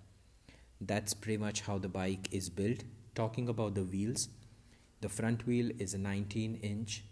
that's 0.80 1.14
pretty 1.14 1.38
much 1.38 1.62
how 1.62 1.78
the 1.78 1.88
bike 1.88 2.28
is 2.30 2.48
built. 2.48 2.84
Talking 3.14 3.48
about 3.48 3.74
the 3.74 3.82
wheels 3.82 4.28
the 5.00 5.08
front 5.08 5.46
wheel 5.46 5.70
is 5.78 5.94
a 5.94 5.98
19 5.98 6.58
inch 6.62 7.04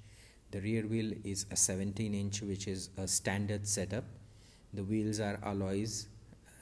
the 0.50 0.61
rear 0.61 0.87
wheel 0.87 1.12
is 1.25 1.46
a 1.50 1.56
17 1.56 2.14
inch 2.14 2.42
which 2.42 2.66
is 2.68 2.90
a 2.96 3.06
standard 3.08 3.66
setup. 3.66 4.04
The 4.73 4.85
wheels 4.85 5.20
are 5.20 5.38
alloys 5.42 6.08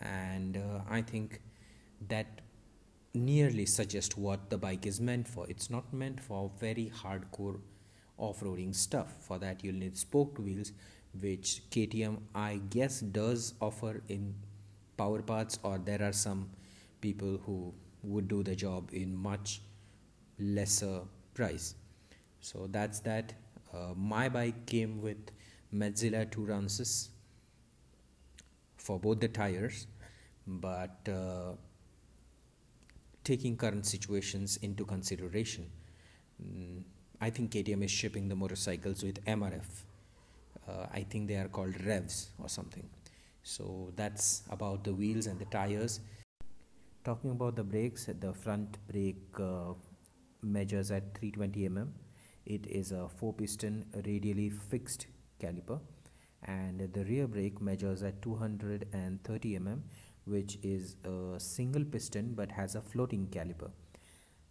and 0.00 0.56
uh, 0.56 0.80
i 0.88 1.00
think 1.02 1.40
that 2.08 2.40
nearly 3.14 3.64
suggests 3.66 4.16
what 4.16 4.50
the 4.50 4.58
bike 4.58 4.86
is 4.86 5.00
meant 5.00 5.28
for. 5.28 5.46
It's 5.48 5.70
not 5.70 5.92
meant 5.92 6.20
for 6.20 6.50
very 6.58 6.90
hardcore 7.02 7.60
off-roading 8.18 8.74
stuff. 8.74 9.14
For 9.20 9.38
that 9.38 9.62
you'll 9.62 9.76
need 9.76 9.96
spoked 9.96 10.38
wheels 10.38 10.72
which 11.20 11.62
ktm 11.70 12.18
i 12.34 12.60
guess 12.70 12.98
does 13.00 13.54
offer 13.60 14.02
in 14.08 14.34
power 14.96 15.22
parts 15.22 15.60
or 15.62 15.78
there 15.78 16.02
are 16.02 16.12
some 16.12 16.50
people 17.06 17.38
who 17.46 17.56
would 18.02 18.28
do 18.28 18.42
the 18.42 18.56
job 18.64 18.90
in 18.92 19.14
much 19.16 19.60
lesser 20.38 21.00
price. 21.34 21.74
So 22.40 22.68
that's 22.70 23.00
that. 23.00 23.32
Uh, 23.72 23.94
my 23.96 24.28
bike 24.28 24.66
came 24.66 25.00
with 25.02 25.30
Metzeler 25.74 26.30
Tourances 26.30 27.10
for 28.76 28.98
both 29.00 29.20
the 29.20 29.28
tires 29.28 29.86
but 30.46 31.08
uh, 31.08 31.52
taking 33.24 33.56
current 33.56 33.86
situations 33.86 34.58
into 34.62 34.84
consideration 34.84 35.70
mm, 36.42 36.82
I 37.20 37.30
think 37.30 37.50
KTM 37.52 37.82
is 37.84 37.90
shipping 37.90 38.28
the 38.28 38.36
motorcycles 38.36 39.02
with 39.02 39.24
MRF 39.24 39.84
uh, 40.68 40.86
I 40.92 41.02
think 41.02 41.28
they 41.28 41.36
are 41.36 41.48
called 41.48 41.74
revs 41.84 42.30
or 42.42 42.48
something. 42.48 42.88
So 43.42 43.92
that's 43.96 44.42
about 44.50 44.84
the 44.84 44.94
wheels 44.94 45.26
and 45.26 45.38
the 45.38 45.44
tires 45.46 46.00
Talking 47.04 47.32
about 47.32 47.54
the 47.54 47.62
brakes, 47.62 48.08
the 48.18 48.32
front 48.32 48.78
brake 48.90 49.38
uh, 49.38 49.74
measures 50.40 50.90
at 50.90 51.14
320 51.18 51.68
mm. 51.68 51.88
It 52.46 52.66
is 52.66 52.92
a 52.92 53.10
four 53.10 53.34
piston 53.34 53.84
radially 54.06 54.48
fixed 54.48 55.06
caliper, 55.38 55.80
and 56.44 56.80
the 56.94 57.04
rear 57.04 57.26
brake 57.26 57.60
measures 57.60 58.02
at 58.02 58.22
230 58.22 59.58
mm, 59.58 59.80
which 60.24 60.56
is 60.62 60.96
a 61.04 61.38
single 61.38 61.84
piston 61.84 62.32
but 62.34 62.50
has 62.50 62.74
a 62.74 62.80
floating 62.80 63.26
caliper. 63.26 63.70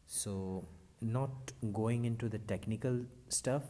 So, 0.06 0.68
not 1.02 1.52
going 1.72 2.06
into 2.06 2.30
the 2.30 2.38
technical 2.38 3.00
stuff, 3.30 3.64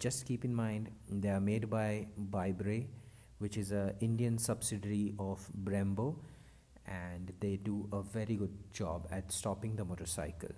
just 0.00 0.26
keep 0.26 0.44
in 0.44 0.52
mind 0.52 0.90
they 1.08 1.28
are 1.28 1.40
made 1.40 1.70
by 1.70 2.08
ByBre, 2.30 2.86
which 3.38 3.56
is 3.56 3.70
a 3.70 3.94
Indian 4.00 4.38
subsidiary 4.38 5.14
of 5.20 5.48
Brembo 5.62 6.16
and 6.88 7.32
they 7.40 7.56
do 7.56 7.88
a 7.92 8.02
very 8.02 8.36
good 8.36 8.56
job 8.72 9.06
at 9.10 9.30
stopping 9.30 9.76
the 9.76 9.84
motorcycle. 9.84 10.50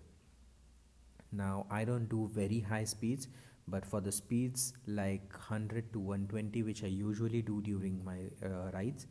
Now, 1.33 1.67
I 1.71 1.85
don't 1.85 2.09
do 2.09 2.29
very 2.33 2.61
high 2.61 2.85
speeds, 2.85 3.29
but 3.69 3.85
for 3.85 4.01
the 4.01 4.13
speeds 4.13 4.73
like 4.87 5.33
100 5.33 5.93
to 5.93 5.99
120, 5.99 6.63
which 6.63 6.83
I 6.83 6.89
usually 6.89 7.43
do 7.43 7.61
during 7.61 8.05
my 8.05 8.19
uh, 8.45 8.71
rides, 8.73 9.07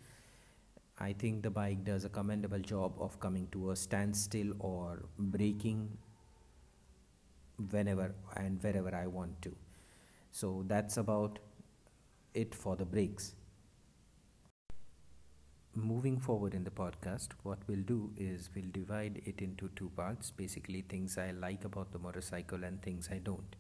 I 0.98 1.14
think 1.14 1.44
the 1.44 1.50
bike 1.50 1.86
does 1.86 2.04
a 2.04 2.10
commendable 2.10 2.60
job 2.60 2.94
of 3.00 3.20
coming 3.20 3.48
to 3.54 3.72
a 3.72 3.76
standstill 3.76 4.54
or 4.60 5.06
braking 5.18 5.98
whenever 7.72 8.14
and 8.36 8.62
wherever 8.62 8.94
I 8.94 9.08
want 9.08 9.42
to. 9.44 9.56
So 10.32 10.64
that's 10.68 10.98
about 10.98 11.40
it 12.34 12.54
for 12.54 12.76
the 12.76 12.86
brakes 12.86 13.34
moving 15.80 16.20
forward 16.20 16.54
in 16.54 16.64
the 16.64 16.72
podcast, 16.72 17.30
what 17.44 17.60
we'll 17.68 17.84
do 17.84 18.12
is 18.18 18.50
we'll 18.56 18.72
divide 18.72 19.22
it 19.26 19.42
into 19.42 19.70
two 19.76 19.90
parts 19.96 20.32
basically, 20.32 20.82
things 20.82 21.18
I 21.18 21.32
like 21.32 21.66
about 21.66 21.92
the 21.92 22.00
motorcycle 22.00 22.64
and 22.64 22.82
things 22.82 23.10
I 23.12 23.18
don't. 23.20 23.56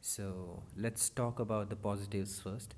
So, 0.00 0.62
let's 0.76 1.08
talk 1.10 1.38
about 1.40 1.68
the 1.70 1.76
positives 1.76 2.40
first. 2.40 2.74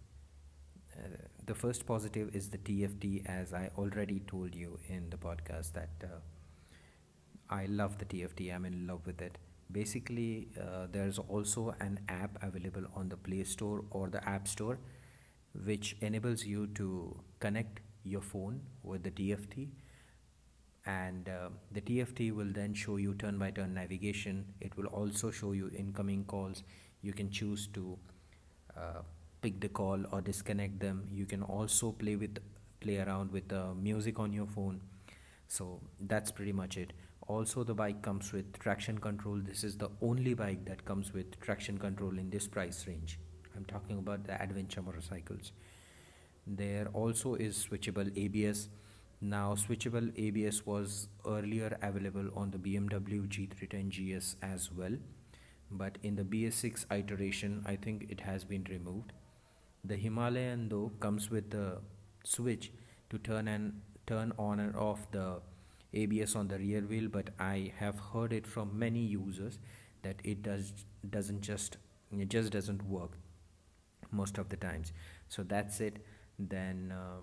Uh, 0.96 1.16
the 1.46 1.54
first 1.54 1.86
positive 1.86 2.34
is 2.34 2.48
the 2.50 2.58
TFT, 2.58 3.24
as 3.26 3.52
I 3.54 3.70
already 3.78 4.20
told 4.20 4.54
you 4.54 4.78
in 4.88 5.10
the 5.10 5.16
podcast 5.16 5.72
that 5.74 5.90
uh, 6.02 6.18
I 7.50 7.66
love 7.66 7.98
the 7.98 8.04
TFT, 8.04 8.54
I'm 8.54 8.64
in 8.64 8.86
love 8.86 9.06
with 9.06 9.22
it. 9.28 9.38
basically 9.76 10.48
uh, 10.64 10.86
there's 10.92 11.18
also 11.34 11.62
an 11.86 11.96
app 12.12 12.36
available 12.46 12.84
on 13.00 13.08
the 13.14 13.16
play 13.24 13.40
store 13.48 13.80
or 13.98 14.04
the 14.14 14.22
app 14.34 14.46
store 14.52 14.78
which 15.70 15.90
enables 16.08 16.44
you 16.52 16.62
to 16.78 16.86
connect 17.46 17.80
your 18.08 18.22
phone 18.22 18.60
with 18.82 19.02
the 19.02 19.10
tft 19.10 19.68
and 20.86 21.28
uh, 21.28 21.48
the 21.72 21.80
tft 21.80 22.32
will 22.34 22.52
then 22.52 22.74
show 22.74 22.96
you 22.96 23.14
turn 23.14 23.38
by 23.38 23.50
turn 23.50 23.74
navigation. 23.74 24.44
It 24.60 24.76
will 24.76 24.86
also 24.86 25.30
show 25.30 25.52
you 25.52 25.70
incoming 25.76 26.24
calls. 26.24 26.62
You 27.02 27.12
can 27.12 27.30
choose 27.30 27.66
to 27.74 27.98
uh, 28.76 29.02
pick 29.42 29.60
the 29.60 29.68
call 29.68 30.02
or 30.10 30.20
disconnect 30.20 30.80
them. 30.80 31.06
You 31.10 31.26
can 31.26 31.42
also 31.42 31.92
play 31.92 32.16
with 32.16 32.38
play 32.80 32.98
around 32.98 33.32
with 33.32 33.48
the 33.48 33.74
music 33.74 34.18
on 34.18 34.32
your 34.32 34.46
phone. 34.46 34.80
So 35.48 35.80
that's 36.00 36.30
pretty 36.30 36.52
much 36.52 36.76
it. 36.76 36.92
Also 37.26 37.64
the 37.64 37.74
bike 37.74 38.00
comes 38.02 38.32
with 38.32 38.58
traction 38.58 38.98
control. 38.98 39.40
This 39.44 39.64
is 39.64 39.76
the 39.76 39.90
only 40.00 40.32
bike 40.34 40.64
that 40.64 40.84
comes 40.84 41.12
with 41.12 41.38
traction 41.40 41.76
control 41.76 42.18
in 42.18 42.30
this 42.30 42.46
price 42.46 42.86
range. 42.86 43.18
I'm 43.54 43.64
talking 43.66 43.98
about 43.98 44.24
the 44.24 44.40
adventure 44.40 44.80
motorcycles 44.80 45.52
there 46.56 46.88
also 46.92 47.34
is 47.34 47.66
switchable 47.68 48.10
abs 48.24 48.68
now 49.20 49.54
switchable 49.54 50.08
abs 50.16 50.64
was 50.64 51.08
earlier 51.26 51.76
available 51.82 52.28
on 52.36 52.52
the 52.52 52.58
bmw 52.58 53.26
g310 53.28 53.90
gs 53.90 54.36
as 54.42 54.70
well. 54.72 54.92
But 55.70 55.98
in 56.02 56.14
the 56.14 56.22
bs6 56.22 56.86
iteration 56.90 57.64
i 57.66 57.74
think 57.76 58.06
it 58.10 58.20
has 58.20 58.44
been 58.44 58.64
removed. 58.70 59.12
The 59.84 59.96
himalayan 59.96 60.68
though 60.68 60.92
comes 61.00 61.30
with 61.30 61.50
the 61.50 61.78
switch 62.24 62.70
to 63.10 63.18
turn 63.18 63.48
and 63.48 63.80
turn 64.06 64.32
on 64.38 64.60
and 64.60 64.76
off 64.76 65.10
the 65.10 65.40
ABS 65.92 66.36
on 66.36 66.46
the 66.48 66.58
rear 66.58 66.82
wheel 66.82 67.08
but 67.08 67.30
I 67.40 67.72
have 67.78 67.98
heard 67.98 68.32
it 68.32 68.46
from 68.46 68.78
many 68.78 69.00
users 69.00 69.58
that 70.02 70.20
it 70.22 70.42
does 70.42 70.72
doesn't 71.10 71.40
just 71.40 71.78
it 72.16 72.28
just 72.28 72.52
doesn't 72.52 72.84
work 72.84 73.18
most 74.12 74.38
of 74.38 74.48
the 74.48 74.56
times. 74.56 74.92
So 75.28 75.42
that's 75.42 75.80
it 75.80 75.98
then 76.38 76.92
uh, 76.96 77.20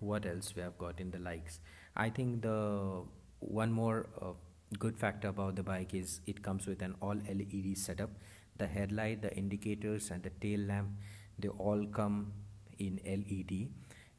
what 0.00 0.26
else 0.26 0.54
we 0.54 0.62
have 0.62 0.78
got 0.78 1.00
in 1.00 1.10
the 1.10 1.18
likes? 1.18 1.60
I 1.96 2.10
think 2.10 2.42
the 2.42 3.02
one 3.40 3.72
more 3.72 4.06
uh, 4.20 4.32
good 4.78 4.98
factor 4.98 5.28
about 5.28 5.56
the 5.56 5.62
bike 5.62 5.94
is 5.94 6.20
it 6.26 6.42
comes 6.42 6.66
with 6.66 6.82
an 6.82 6.94
all 7.00 7.16
LED 7.28 7.76
setup. 7.76 8.10
The 8.56 8.66
headlight 8.66 9.22
the 9.22 9.34
indicators 9.36 10.10
and 10.10 10.22
the 10.22 10.30
tail 10.30 10.60
lamp 10.60 10.90
they 11.38 11.48
all 11.48 11.86
come 11.86 12.32
in 12.78 13.00
LED 13.04 13.68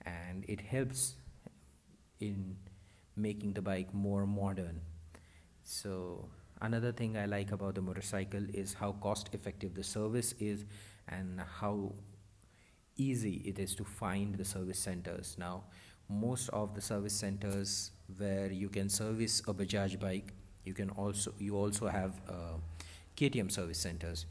and 0.05 0.43
it 0.47 0.61
helps 0.61 1.15
in 2.19 2.57
making 3.15 3.53
the 3.53 3.61
bike 3.61 3.93
more 3.93 4.25
modern. 4.25 4.81
So 5.63 6.29
another 6.61 6.91
thing 6.91 7.17
i 7.17 7.25
like 7.25 7.51
about 7.51 7.75
the 7.75 7.81
motorcycle 7.81 8.43
is 8.53 8.73
how 8.73 8.93
cost 8.93 9.29
effective 9.33 9.73
the 9.75 9.83
service 9.83 10.33
is 10.39 10.63
and 11.09 11.41
how 11.59 11.91
easy 12.97 13.41
it 13.45 13.59
is 13.59 13.75
to 13.75 13.83
find 13.83 14.35
the 14.35 14.45
service 14.45 14.79
centers. 14.79 15.35
Now 15.37 15.63
most 16.09 16.49
of 16.49 16.73
the 16.75 16.81
service 16.81 17.13
centers 17.13 17.91
where 18.17 18.51
you 18.51 18.69
can 18.69 18.89
service 18.89 19.41
a 19.47 19.53
bajaj 19.53 19.99
bike 19.99 20.33
you 20.63 20.73
can 20.73 20.89
also 20.91 21.33
you 21.39 21.55
also 21.55 21.87
have 21.87 22.19
uh, 22.29 22.57
ktm 23.17 23.51
service 23.51 23.79
centers. 23.79 24.25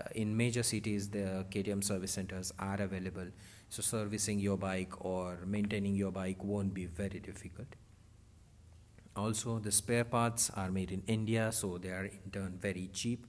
Uh, 0.00 0.04
in 0.14 0.36
major 0.36 0.62
cities 0.62 1.08
the 1.10 1.46
ktm 1.50 1.82
service 1.82 2.12
centers 2.12 2.52
are 2.58 2.80
available. 2.80 3.26
So 3.68 3.82
servicing 3.82 4.38
your 4.38 4.56
bike 4.56 5.04
or 5.04 5.38
maintaining 5.46 5.94
your 5.94 6.10
bike 6.10 6.42
won't 6.44 6.74
be 6.74 6.86
very 6.86 7.20
difficult. 7.20 7.68
Also 9.14 9.58
the 9.58 9.72
spare 9.72 10.04
parts 10.04 10.50
are 10.50 10.70
made 10.70 10.90
in 10.90 11.02
india 11.06 11.52
so 11.52 11.76
they 11.76 11.90
are 11.90 12.06
in 12.06 12.30
turn 12.32 12.58
very 12.58 12.88
cheap 12.92 13.26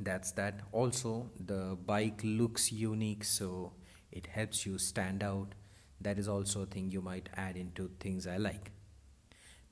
that's 0.00 0.32
that 0.32 0.60
also 0.72 1.30
the 1.46 1.76
bike 1.86 2.20
looks 2.24 2.72
unique 2.72 3.24
so 3.24 3.72
it 4.10 4.26
helps 4.26 4.64
you 4.66 4.78
stand 4.78 5.22
out 5.22 5.54
that 6.00 6.18
is 6.18 6.28
also 6.28 6.62
a 6.62 6.66
thing 6.66 6.90
you 6.90 7.00
might 7.02 7.28
add 7.36 7.56
into 7.56 7.90
things 8.00 8.26
i 8.26 8.36
like 8.36 8.70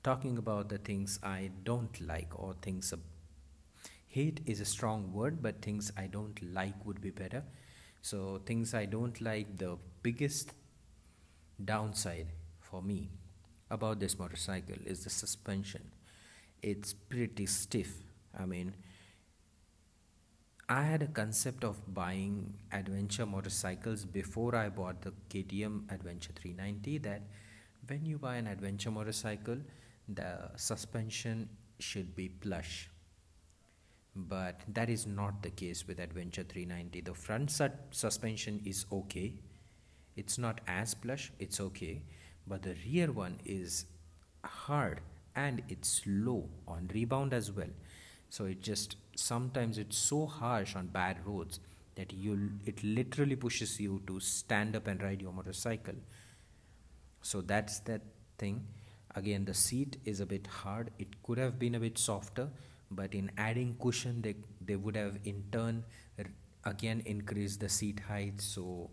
talking 0.02 0.38
about 0.38 0.68
the 0.68 0.78
things 0.78 1.18
i 1.22 1.50
don't 1.64 2.00
like 2.00 2.38
or 2.38 2.54
things 2.62 2.92
hate 4.06 4.40
is 4.46 4.60
a 4.60 4.64
strong 4.64 5.12
word 5.12 5.42
but 5.42 5.62
things 5.62 5.90
i 5.96 6.06
don't 6.06 6.40
like 6.54 6.84
would 6.84 7.00
be 7.00 7.10
better 7.10 7.42
so 8.02 8.40
things 8.46 8.74
i 8.74 8.84
don't 8.84 9.20
like 9.20 9.56
the 9.58 9.76
biggest 10.02 10.52
downside 11.64 12.28
for 12.60 12.82
me 12.82 13.10
about 13.70 14.00
this 14.00 14.18
motorcycle 14.18 14.76
is 14.86 15.04
the 15.04 15.10
suspension. 15.10 15.82
It's 16.62 16.92
pretty 16.92 17.46
stiff. 17.46 17.92
I 18.38 18.46
mean, 18.46 18.74
I 20.68 20.82
had 20.82 21.02
a 21.02 21.06
concept 21.06 21.64
of 21.64 21.76
buying 21.94 22.52
adventure 22.72 23.24
motorcycles 23.24 24.04
before 24.04 24.54
I 24.54 24.68
bought 24.68 25.00
the 25.00 25.12
KTM 25.30 25.90
Adventure 25.90 26.32
390 26.34 26.98
that 26.98 27.22
when 27.86 28.04
you 28.04 28.18
buy 28.18 28.36
an 28.36 28.46
adventure 28.46 28.90
motorcycle, 28.90 29.56
the 30.08 30.50
suspension 30.56 31.48
should 31.78 32.14
be 32.14 32.28
plush. 32.28 32.90
But 34.14 34.60
that 34.74 34.90
is 34.90 35.06
not 35.06 35.42
the 35.42 35.50
case 35.50 35.86
with 35.86 36.00
Adventure 36.00 36.42
390. 36.42 37.00
The 37.00 37.14
front 37.14 37.50
suspension 37.90 38.60
is 38.64 38.84
okay. 38.92 39.34
It's 40.16 40.36
not 40.36 40.60
as 40.66 40.92
plush, 40.94 41.32
it's 41.38 41.60
okay 41.60 42.02
but 42.48 42.62
the 42.62 42.74
rear 42.86 43.12
one 43.12 43.38
is 43.44 43.84
hard 44.44 45.00
and 45.36 45.62
it's 45.68 46.02
low 46.06 46.48
on 46.66 46.88
rebound 46.94 47.32
as 47.32 47.52
well 47.52 47.72
so 48.30 48.46
it 48.46 48.62
just 48.62 48.96
sometimes 49.18 49.78
it's 49.78 49.96
so 49.96 50.26
harsh 50.26 50.76
on 50.76 50.86
bad 50.86 51.18
roads 51.26 51.60
that 51.96 52.12
you 52.12 52.50
it 52.66 52.82
literally 52.84 53.36
pushes 53.36 53.80
you 53.80 54.00
to 54.06 54.20
stand 54.20 54.76
up 54.76 54.86
and 54.86 55.02
ride 55.02 55.20
your 55.20 55.32
motorcycle. 55.32 55.94
So 57.22 57.40
that's 57.40 57.80
that 57.80 58.02
thing. 58.38 58.66
Again 59.14 59.44
the 59.44 59.54
seat 59.54 59.96
is 60.04 60.20
a 60.20 60.26
bit 60.26 60.46
hard. 60.46 60.90
It 60.98 61.22
could 61.22 61.38
have 61.38 61.58
been 61.58 61.74
a 61.74 61.80
bit 61.80 61.98
softer 61.98 62.48
but 62.90 63.14
in 63.14 63.30
adding 63.36 63.76
cushion 63.80 64.22
they 64.22 64.36
they 64.60 64.76
would 64.76 64.96
have 64.96 65.18
in 65.24 65.44
turn 65.52 65.84
again 66.64 67.02
increased 67.06 67.60
the 67.60 67.68
seat 67.68 68.00
height. 68.08 68.40
So 68.40 68.90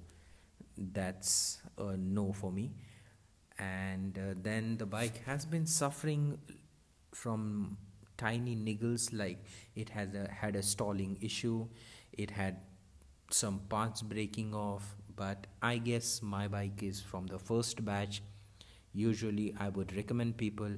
that's 0.78 1.62
a 1.78 1.96
no 1.98 2.34
for 2.34 2.52
me. 2.52 2.72
And 3.58 4.18
uh, 4.18 4.34
then 4.42 4.78
the 4.78 4.86
bike 4.86 5.24
has 5.26 5.46
been 5.46 5.66
suffering 5.66 6.38
from 7.14 7.78
tiny 8.18 8.56
niggles 8.56 9.10
like 9.14 9.44
it 9.76 9.90
has 9.90 10.14
a, 10.14 10.30
had 10.32 10.56
a 10.56 10.64
stalling 10.64 11.18
issue 11.22 11.68
it 12.14 12.32
had 12.32 12.58
some 13.32 13.60
parts 13.70 14.02
breaking 14.02 14.54
off 14.54 14.96
but 15.16 15.48
i 15.62 15.78
guess 15.78 16.22
my 16.22 16.48
bike 16.48 16.82
is 16.84 17.02
from 17.02 17.28
the 17.28 17.40
first 17.40 17.84
batch. 17.86 18.22
Usually 18.94 19.54
i 19.60 19.68
would 19.70 19.96
recommend 19.96 20.38
people 20.38 20.72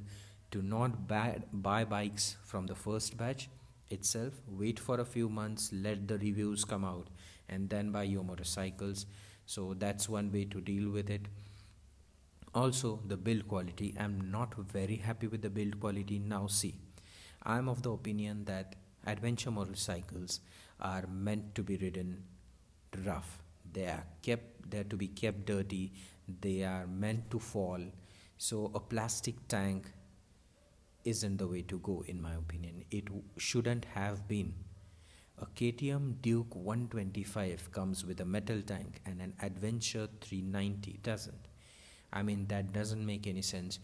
to 0.52 0.62
not 0.62 1.08
buy, 1.08 1.40
buy 1.54 1.84
bikes 1.86 2.38
from 2.44 2.66
the 2.68 2.76
first 2.76 3.18
batch 3.18 3.50
itself. 3.90 4.34
Wait 4.48 4.80
for 4.80 5.00
a 5.00 5.06
few 5.06 5.30
months 5.30 5.70
let 5.74 6.08
the 6.08 6.18
reviews 6.18 6.66
come 6.66 6.84
out 6.86 7.08
and 7.50 7.70
then 7.70 7.92
buy 7.92 8.04
your 8.04 8.24
motorcycles. 8.24 9.06
So 9.46 9.74
that's 9.78 10.10
one 10.10 10.32
way 10.32 10.46
to 10.46 10.62
deal 10.62 10.90
with 10.90 11.10
it. 11.10 11.28
Also 12.54 13.00
the 13.08 13.18
build 13.18 13.48
quality. 13.48 13.96
I'm 14.00 14.32
not 14.32 14.56
very 14.56 14.96
happy 14.98 15.28
with 15.28 15.42
the 15.42 15.50
build 15.50 15.80
quality. 15.80 16.20
Now 16.20 16.48
see 16.48 16.76
i'm 17.48 17.68
of 17.70 17.82
the 17.82 17.92
opinion 17.92 18.44
that 18.46 18.76
adventure 19.06 19.52
motorcycles 19.52 20.40
are 20.80 21.06
meant 21.08 21.56
to 21.56 21.64
be 21.64 21.78
ridden 21.78 22.24
rough. 23.06 23.42
They 23.74 23.86
are 23.86 24.04
kept 24.22 24.70
they're 24.70 24.84
to 24.84 24.98
be 24.98 25.08
kept 25.08 25.46
dirty. 25.46 25.94
They 26.42 26.64
are 26.64 26.88
meant 26.88 27.30
to 27.32 27.40
fall. 27.40 27.80
So 28.38 28.72
a 28.76 28.80
plastic 28.80 29.48
tank 29.48 29.92
isn't 31.06 31.38
the 31.38 31.48
way 31.48 31.62
to 31.64 31.80
go 31.80 32.04
in 32.08 32.22
my 32.22 32.34
opinion. 32.36 32.84
It 32.92 33.06
shouldn't 33.38 33.86
have 33.86 34.28
been. 34.28 34.54
A 35.40 35.46
KTM 35.46 36.22
Duke 36.22 36.56
125 36.56 37.72
comes 37.72 38.04
with 38.04 38.20
a 38.22 38.26
metal 38.26 38.62
tank 38.62 39.02
and 39.06 39.22
an 39.22 39.34
Adventure 39.42 40.08
390 40.22 41.00
doesn't. 41.04 41.48
I 42.12 42.24
mean, 42.24 42.48
that 42.48 42.74
doesn't 42.74 43.06
make 43.06 43.28
any 43.28 43.44
sense. 43.44 43.80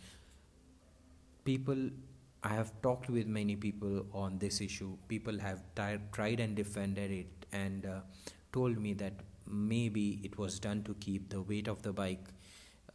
People, 1.46 1.92
I 2.44 2.50
have 2.50 2.72
talked 2.82 3.10
with 3.10 3.26
many 3.28 3.56
people 3.56 4.06
on 4.14 4.38
this 4.38 4.60
issue. 4.60 4.98
People 5.08 5.40
have 5.40 5.62
tried 5.76 6.40
and 6.40 6.56
defended 6.56 7.12
it 7.12 7.46
and 7.54 7.86
uh, 7.86 8.00
told 8.52 8.78
me 8.80 8.94
that 8.96 9.14
maybe 9.48 10.20
it 10.24 10.38
was 10.38 10.60
done 10.60 10.84
to 10.84 10.94
keep 10.96 11.30
the 11.30 11.42
weight 11.42 11.68
of 11.68 11.82
the 11.82 11.94
bike 11.94 12.28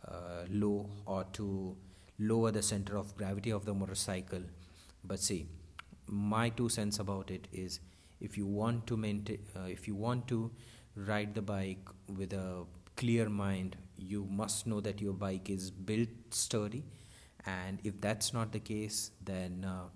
uh, 0.07 0.45
low 0.51 0.91
or 1.07 1.25
to 1.33 1.77
lower 2.19 2.51
the 2.51 2.63
center 2.63 2.97
of 2.97 3.17
gravity 3.17 3.51
of 3.51 3.65
the 3.65 3.73
motorcycle. 3.75 4.43
But 5.05 5.21
see, 5.21 5.47
my 6.07 6.51
two 6.51 6.69
cents 6.69 6.99
about 6.99 7.31
it 7.31 7.49
is 7.53 7.81
if 8.21 8.37
you 8.37 8.47
want 8.47 8.87
to 8.89 8.97
maintain, 8.97 9.39
uh, 9.57 9.67
if 9.69 9.87
you 9.89 9.95
want 9.95 10.29
to 10.29 10.51
ride 10.95 11.35
the 11.35 11.43
bike 11.43 11.89
with 12.17 12.33
a 12.33 12.65
clear 12.97 13.29
mind 13.29 13.77
you 13.97 14.27
must 14.29 14.67
know 14.67 14.81
that 14.81 15.01
your 15.01 15.13
bike 15.13 15.49
is 15.49 15.71
built 15.71 16.09
sturdy 16.31 16.83
and 17.53 17.81
if 17.91 18.01
that's 18.01 18.33
not 18.33 18.53
the 18.53 18.61
case 18.61 19.11
then 19.25 19.65
uh, 19.65 19.89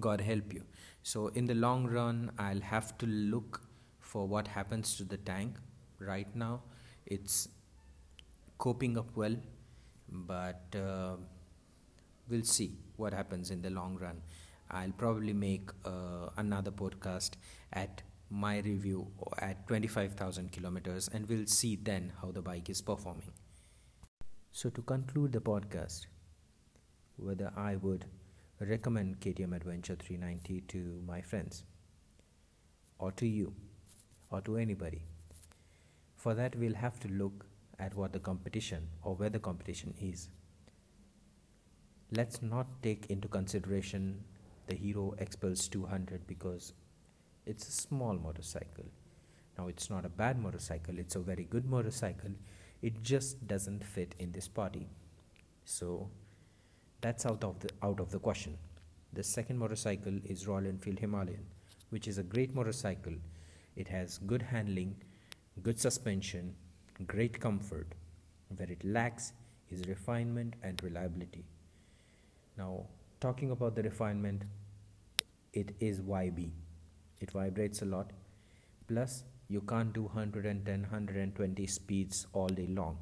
God 0.00 0.20
help 0.20 0.52
you. 0.52 0.62
So, 1.02 1.28
in 1.28 1.46
the 1.46 1.54
long 1.54 1.86
run, 1.86 2.30
I'll 2.38 2.60
have 2.60 2.96
to 2.98 3.06
look 3.06 3.62
for 4.00 4.26
what 4.26 4.48
happens 4.48 4.96
to 4.96 5.04
the 5.04 5.16
tank. 5.16 5.56
Right 5.98 6.34
now, 6.34 6.62
it's 7.06 7.48
coping 8.58 8.98
up 8.98 9.16
well, 9.16 9.36
but 10.08 10.76
uh, 10.76 11.16
we'll 12.28 12.44
see 12.44 12.72
what 12.96 13.12
happens 13.12 13.50
in 13.50 13.62
the 13.62 13.70
long 13.70 13.96
run. 14.00 14.20
I'll 14.70 14.92
probably 14.92 15.32
make 15.32 15.70
uh, 15.84 16.28
another 16.36 16.70
podcast 16.70 17.32
at 17.72 18.02
my 18.30 18.58
review 18.58 19.08
at 19.38 19.66
25,000 19.66 20.52
kilometers, 20.52 21.08
and 21.12 21.28
we'll 21.28 21.46
see 21.46 21.76
then 21.76 22.12
how 22.20 22.30
the 22.30 22.42
bike 22.42 22.68
is 22.68 22.82
performing. 22.82 23.32
So, 24.52 24.70
to 24.70 24.82
conclude 24.82 25.32
the 25.32 25.40
podcast, 25.40 26.06
whether 27.16 27.52
I 27.56 27.76
would 27.76 28.06
recommend 28.60 29.20
KTM 29.20 29.54
Adventure 29.54 29.94
390 29.94 30.62
to 30.68 31.00
my 31.06 31.20
friends 31.20 31.64
or 32.98 33.12
to 33.12 33.26
you 33.26 33.54
or 34.30 34.40
to 34.42 34.56
anybody. 34.56 35.02
For 36.16 36.34
that, 36.34 36.56
we'll 36.56 36.74
have 36.74 36.98
to 37.00 37.08
look 37.08 37.46
at 37.78 37.94
what 37.94 38.12
the 38.12 38.18
competition 38.18 38.88
or 39.02 39.14
where 39.14 39.30
the 39.30 39.38
competition 39.38 39.94
is. 40.00 40.28
Let's 42.10 42.42
not 42.42 42.66
take 42.82 43.06
into 43.10 43.28
consideration 43.28 44.24
the 44.66 44.74
Hero 44.74 45.14
Xpulse 45.20 45.70
200 45.70 46.26
because 46.26 46.72
it's 47.46 47.68
a 47.68 47.72
small 47.72 48.14
motorcycle. 48.14 48.86
Now, 49.56 49.68
it's 49.68 49.90
not 49.90 50.04
a 50.04 50.08
bad 50.08 50.40
motorcycle, 50.40 50.98
it's 50.98 51.16
a 51.16 51.20
very 51.20 51.44
good 51.44 51.66
motorcycle. 51.66 52.30
It 52.82 53.02
just 53.02 53.46
doesn't 53.46 53.84
fit 53.84 54.14
in 54.18 54.32
this 54.32 54.48
party. 54.48 54.88
So, 55.64 56.08
that's 57.00 57.26
out 57.26 57.44
of 57.44 57.58
the 57.60 57.70
out 57.82 58.00
of 58.00 58.10
the 58.10 58.18
question. 58.18 58.56
The 59.12 59.22
second 59.22 59.58
motorcycle 59.58 60.18
is 60.24 60.46
Royal 60.46 60.66
Enfield 60.66 60.98
Himalayan, 60.98 61.44
which 61.90 62.08
is 62.08 62.18
a 62.18 62.22
great 62.22 62.54
motorcycle. 62.54 63.14
It 63.76 63.88
has 63.88 64.18
good 64.18 64.42
handling, 64.42 64.96
good 65.62 65.78
suspension, 65.78 66.54
great 67.06 67.40
comfort. 67.40 67.94
Where 68.56 68.70
it 68.70 68.84
lacks 68.84 69.32
is 69.70 69.86
refinement 69.88 70.54
and 70.62 70.82
reliability. 70.82 71.44
Now, 72.56 72.86
talking 73.20 73.50
about 73.50 73.76
the 73.76 73.82
refinement, 73.82 74.42
it 75.52 75.74
is 75.80 76.00
YB. 76.00 76.50
It 77.20 77.30
vibrates 77.30 77.82
a 77.82 77.84
lot. 77.84 78.12
Plus, 78.86 79.24
you 79.48 79.60
can't 79.62 79.92
do 79.92 80.02
110, 80.02 80.82
120 80.82 81.66
speeds 81.66 82.26
all 82.32 82.48
day 82.48 82.66
long. 82.66 82.98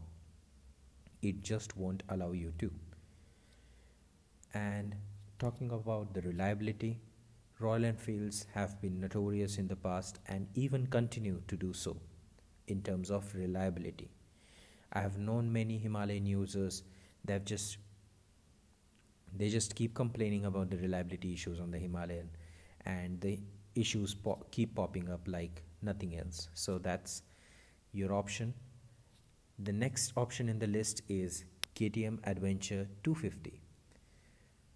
It 1.23 1.43
just 1.43 1.77
won't 1.77 2.03
allow 2.09 2.33
you 2.33 2.53
to. 2.61 2.71
And 4.55 4.95
talking 5.39 5.71
about 5.73 6.15
the 6.15 6.23
reliability, 6.23 7.01
Royal 7.59 7.85
Enfields 7.85 8.47
have 8.55 8.81
been 8.81 9.01
notorious 9.01 9.59
in 9.59 9.67
the 9.67 9.77
past 9.77 10.21
and 10.27 10.47
even 10.55 10.87
continue 10.87 11.43
to 11.49 11.57
do 11.57 11.73
so 11.73 11.97
in 12.69 12.83
terms 12.83 13.11
of 13.11 13.35
reliability. 13.35 14.11
I 14.93 15.01
have 15.01 15.19
known 15.19 15.53
many 15.53 15.79
Himalayan 15.79 16.27
users 16.27 16.85
that 17.25 17.45
just 17.45 17.79
they 19.37 19.49
just 19.49 19.75
keep 19.75 19.95
complaining 19.95 20.47
about 20.47 20.71
the 20.71 20.79
reliability 20.79 21.35
issues 21.35 21.61
on 21.61 21.71
the 21.71 21.79
Himalayan 21.79 22.31
and 22.87 23.21
the 23.21 23.39
issues 23.75 24.15
po- 24.15 24.47
keep 24.51 24.75
popping 24.75 25.11
up 25.11 25.21
like 25.27 25.63
nothing 25.83 26.19
else. 26.19 26.49
So 26.55 26.79
that's 26.79 27.23
your 27.93 28.13
option. 28.13 28.55
The 29.59 29.73
next 29.73 30.13
option 30.17 30.49
in 30.49 30.59
the 30.59 30.67
list 30.67 31.03
is 31.09 31.45
KTM 31.75 32.19
Adventure 32.25 32.89
250. 33.05 33.61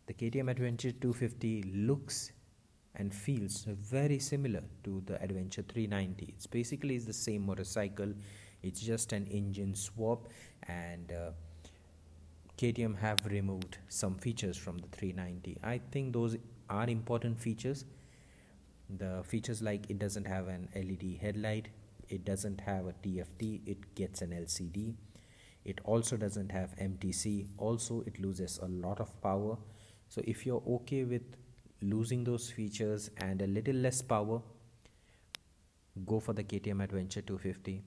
The 0.06 0.14
KTM 0.14 0.50
Adventure 0.50 0.92
250 0.92 1.62
looks 1.74 2.32
and 2.96 3.14
feels 3.14 3.64
very 3.64 4.18
similar 4.18 4.62
to 4.84 5.02
the 5.06 5.22
Adventure 5.22 5.62
390. 5.62 6.34
It's 6.34 6.46
basically 6.46 6.98
the 6.98 7.12
same 7.12 7.46
motorcycle. 7.46 8.12
It's 8.62 8.80
just 8.80 9.12
an 9.12 9.26
engine 9.26 9.74
swap 9.74 10.28
and 10.66 11.12
uh, 11.12 11.30
KTM 12.58 12.98
have 12.98 13.24
removed 13.26 13.78
some 13.88 14.16
features 14.16 14.56
from 14.56 14.78
the 14.78 14.88
390. 14.88 15.58
I 15.62 15.80
think 15.90 16.12
those 16.12 16.36
are 16.68 16.88
important 16.88 17.40
features. 17.40 17.84
The 18.98 19.22
features 19.24 19.62
like 19.62 19.88
it 19.88 19.98
doesn't 19.98 20.26
have 20.26 20.48
an 20.48 20.68
LED 20.74 21.18
headlight, 21.20 21.68
it 22.08 22.24
doesn't 22.24 22.60
have 22.62 22.86
a 22.86 22.92
TFT, 22.92 23.60
it 23.66 23.94
gets 23.94 24.20
an 24.22 24.30
LCD. 24.30 24.94
It 25.64 25.80
also 25.84 26.16
doesn't 26.16 26.50
have 26.50 26.74
MTC. 26.76 27.48
Also, 27.58 28.02
it 28.06 28.18
loses 28.18 28.58
a 28.62 28.66
lot 28.66 28.98
of 28.98 29.20
power 29.20 29.56
so 30.10 30.20
if 30.24 30.44
you're 30.44 30.62
okay 30.66 31.04
with 31.04 31.22
losing 31.80 32.24
those 32.24 32.50
features 32.50 33.10
and 33.18 33.40
a 33.40 33.46
little 33.46 33.76
less 33.76 34.02
power 34.02 34.42
go 36.04 36.18
for 36.18 36.32
the 36.32 36.42
KTM 36.42 36.82
Adventure 36.82 37.22
250 37.22 37.82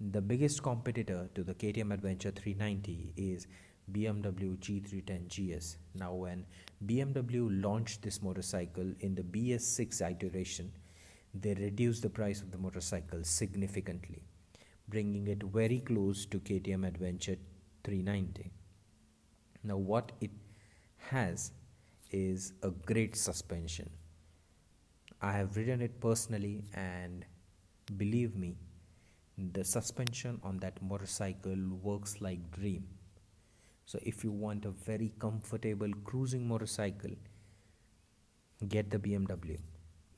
the 0.00 0.20
biggest 0.20 0.62
competitor 0.64 1.30
to 1.36 1.44
the 1.44 1.54
KTM 1.54 1.94
Adventure 1.94 2.32
390 2.32 3.12
is 3.16 3.46
BMW 3.92 4.56
G310 4.58 5.28
GS 5.28 5.76
now 5.94 6.12
when 6.14 6.44
BMW 6.86 7.62
launched 7.62 8.02
this 8.02 8.22
motorcycle 8.22 8.92
in 9.00 9.14
the 9.14 9.22
BS6 9.22 10.10
iteration 10.10 10.70
they 11.34 11.54
reduced 11.54 12.02
the 12.02 12.10
price 12.10 12.40
of 12.40 12.50
the 12.50 12.58
motorcycle 12.58 13.24
significantly 13.24 14.22
bringing 14.88 15.28
it 15.28 15.42
very 15.42 15.80
close 15.80 16.26
to 16.26 16.38
KTM 16.40 16.86
Adventure 16.86 17.36
390 17.84 18.50
now 19.64 19.76
what 19.76 20.12
it 20.20 20.30
has 21.10 21.52
is 22.10 22.52
a 22.62 22.70
great 22.70 23.16
suspension. 23.16 23.90
I 25.20 25.32
have 25.32 25.56
ridden 25.56 25.80
it 25.80 26.00
personally, 26.00 26.64
and 26.74 27.24
believe 27.96 28.36
me, 28.36 28.56
the 29.36 29.64
suspension 29.64 30.40
on 30.42 30.58
that 30.58 30.80
motorcycle 30.82 31.56
works 31.82 32.20
like 32.20 32.50
dream. 32.50 32.86
So 33.90 33.98
if 34.02 34.22
you 34.22 34.30
want 34.30 34.66
a 34.66 34.70
very 34.70 35.14
comfortable 35.18 35.90
cruising 36.04 36.46
motorcycle, 36.46 37.12
get 38.68 38.90
the 38.90 38.98
BMW. 38.98 39.58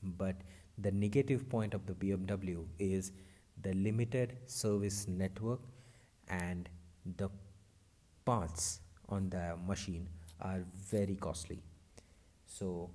But 0.03 0.35
the 0.77 0.91
negative 0.91 1.47
point 1.47 1.73
of 1.73 1.85
the 1.85 1.93
BMW 1.93 2.65
is 2.79 3.13
the 3.61 3.73
limited 3.73 4.35
service 4.45 5.07
network 5.07 5.61
and 6.27 6.67
the 7.15 7.29
parts 8.25 8.81
on 9.07 9.29
the 9.29 9.55
machine 9.65 10.09
are 10.41 10.65
very 10.89 11.15
costly. 11.15 11.63
So, 12.45 12.89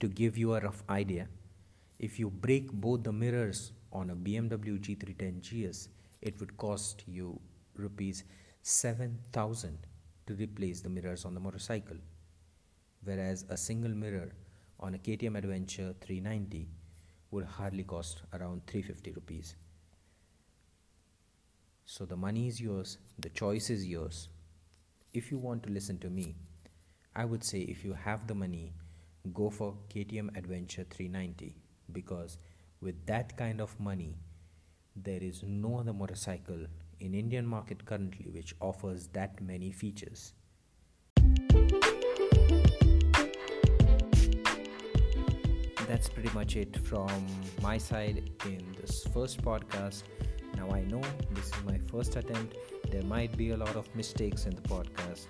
to 0.00 0.08
give 0.08 0.38
you 0.38 0.54
a 0.54 0.60
rough 0.60 0.82
idea, 0.88 1.28
if 1.98 2.18
you 2.18 2.30
break 2.30 2.72
both 2.72 3.02
the 3.02 3.12
mirrors 3.12 3.72
on 3.92 4.08
a 4.08 4.16
BMW 4.16 4.78
G310 4.78 5.42
GS, 5.42 5.88
it 6.22 6.40
would 6.40 6.56
cost 6.56 7.04
you 7.06 7.38
rupees 7.76 8.24
7000 8.68 9.78
to 10.26 10.34
replace 10.34 10.80
the 10.80 10.88
mirrors 10.90 11.24
on 11.24 11.34
the 11.34 11.40
motorcycle. 11.40 11.96
Whereas 13.04 13.44
a 13.48 13.56
single 13.56 13.90
mirror 13.90 14.30
on 14.80 14.94
a 14.94 14.98
KTM 14.98 15.36
Adventure 15.36 15.94
390 16.00 16.68
would 17.30 17.44
hardly 17.44 17.84
cost 17.84 18.22
around 18.32 18.66
350 18.66 19.12
rupees. 19.12 19.56
So 21.86 22.04
the 22.04 22.16
money 22.16 22.48
is 22.48 22.60
yours, 22.60 22.98
the 23.18 23.30
choice 23.30 23.70
is 23.70 23.86
yours 23.86 24.28
if 25.12 25.30
you 25.30 25.38
want 25.38 25.62
to 25.64 25.70
listen 25.70 25.98
to 25.98 26.10
me, 26.10 26.36
I 27.14 27.24
would 27.24 27.42
say 27.44 27.60
if 27.60 27.84
you 27.84 27.94
have 27.94 28.26
the 28.26 28.34
money, 28.34 28.72
go 29.32 29.50
for 29.50 29.74
KTM 29.90 30.36
Adventure 30.36 30.84
390 30.90 31.54
because 31.92 32.38
with 32.80 33.06
that 33.06 33.36
kind 33.36 33.60
of 33.60 33.78
money, 33.80 34.16
there 34.94 35.22
is 35.22 35.42
no 35.42 35.78
other 35.78 35.92
motorcycle 35.92 36.66
in 37.00 37.14
Indian 37.14 37.46
market 37.46 37.84
currently 37.84 38.30
which 38.30 38.54
offers 38.60 39.08
that 39.08 39.40
many 39.40 39.70
features. 39.72 40.34
That's 45.86 46.08
pretty 46.08 46.30
much 46.34 46.56
it 46.56 46.76
from 46.84 47.26
my 47.62 47.78
side 47.78 48.30
in 48.44 48.76
this 48.80 49.04
first 49.14 49.40
podcast. 49.42 50.02
Now 50.56 50.70
I 50.70 50.84
know 50.84 51.02
this 51.30 51.46
is 51.46 51.64
my 51.64 51.78
first 51.90 52.16
attempt 52.16 52.56
there 52.90 53.02
might 53.02 53.36
be 53.36 53.50
a 53.50 53.56
lot 53.56 53.76
of 53.76 53.94
mistakes 53.94 54.46
in 54.46 54.54
the 54.54 54.62
podcast. 54.62 55.26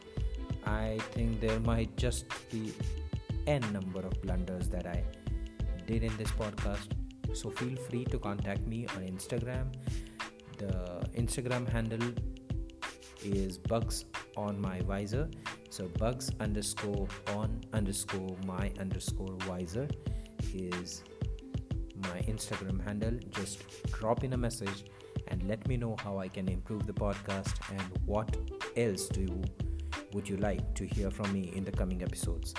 I 0.64 0.98
think 1.12 1.40
there 1.40 1.58
might 1.60 1.96
just 1.96 2.26
be 2.50 2.72
n 3.46 3.62
number 3.72 4.00
of 4.00 4.20
blunders 4.22 4.68
that 4.68 4.86
I 4.86 5.02
did 5.86 6.04
in 6.04 6.16
this 6.16 6.30
podcast. 6.32 6.88
So 7.34 7.50
feel 7.50 7.76
free 7.76 8.04
to 8.06 8.18
contact 8.18 8.66
me 8.66 8.86
on 8.94 9.02
Instagram. 9.02 9.74
The 10.58 11.08
Instagram 11.16 11.68
handle 11.68 12.12
is 13.24 13.58
bugs 13.58 14.04
on 14.36 14.60
my 14.60 14.80
visor. 14.80 15.28
So 15.70 15.88
bugs 15.98 16.30
underscore 16.40 17.08
on 17.28 17.60
underscore 17.72 18.36
my 18.46 18.72
underscore 18.78 19.36
visor 19.46 19.88
is 20.54 21.02
my 22.02 22.20
Instagram 22.22 22.82
handle. 22.84 23.18
Just 23.30 23.62
drop 23.92 24.24
in 24.24 24.32
a 24.32 24.36
message 24.36 24.84
and 25.28 25.42
let 25.48 25.66
me 25.68 25.76
know 25.76 25.96
how 26.02 26.18
I 26.18 26.28
can 26.28 26.48
improve 26.48 26.86
the 26.86 26.92
podcast 26.92 27.54
and 27.70 27.82
what 28.06 28.36
else 28.76 29.08
do 29.08 29.22
you 29.22 29.42
would 30.12 30.28
you 30.28 30.36
like 30.38 30.74
to 30.74 30.86
hear 30.86 31.10
from 31.10 31.32
me 31.32 31.52
in 31.54 31.64
the 31.64 31.72
coming 31.72 32.02
episodes. 32.02 32.54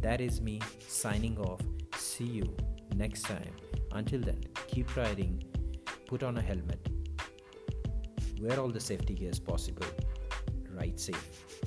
that 0.00 0.20
is 0.20 0.40
me 0.40 0.60
signing 0.88 1.38
off. 1.38 1.60
See 1.96 2.24
you 2.24 2.56
next 2.96 3.22
time. 3.22 3.52
Until 3.92 4.20
then, 4.20 4.40
keep 4.66 4.96
riding, 4.96 5.44
put 6.06 6.22
on 6.22 6.38
a 6.38 6.42
helmet, 6.42 6.88
wear 8.42 8.58
all 8.58 8.68
the 8.68 8.80
safety 8.80 9.14
gears 9.14 9.38
possible, 9.38 9.86
ride 10.74 10.98
safe. 10.98 11.61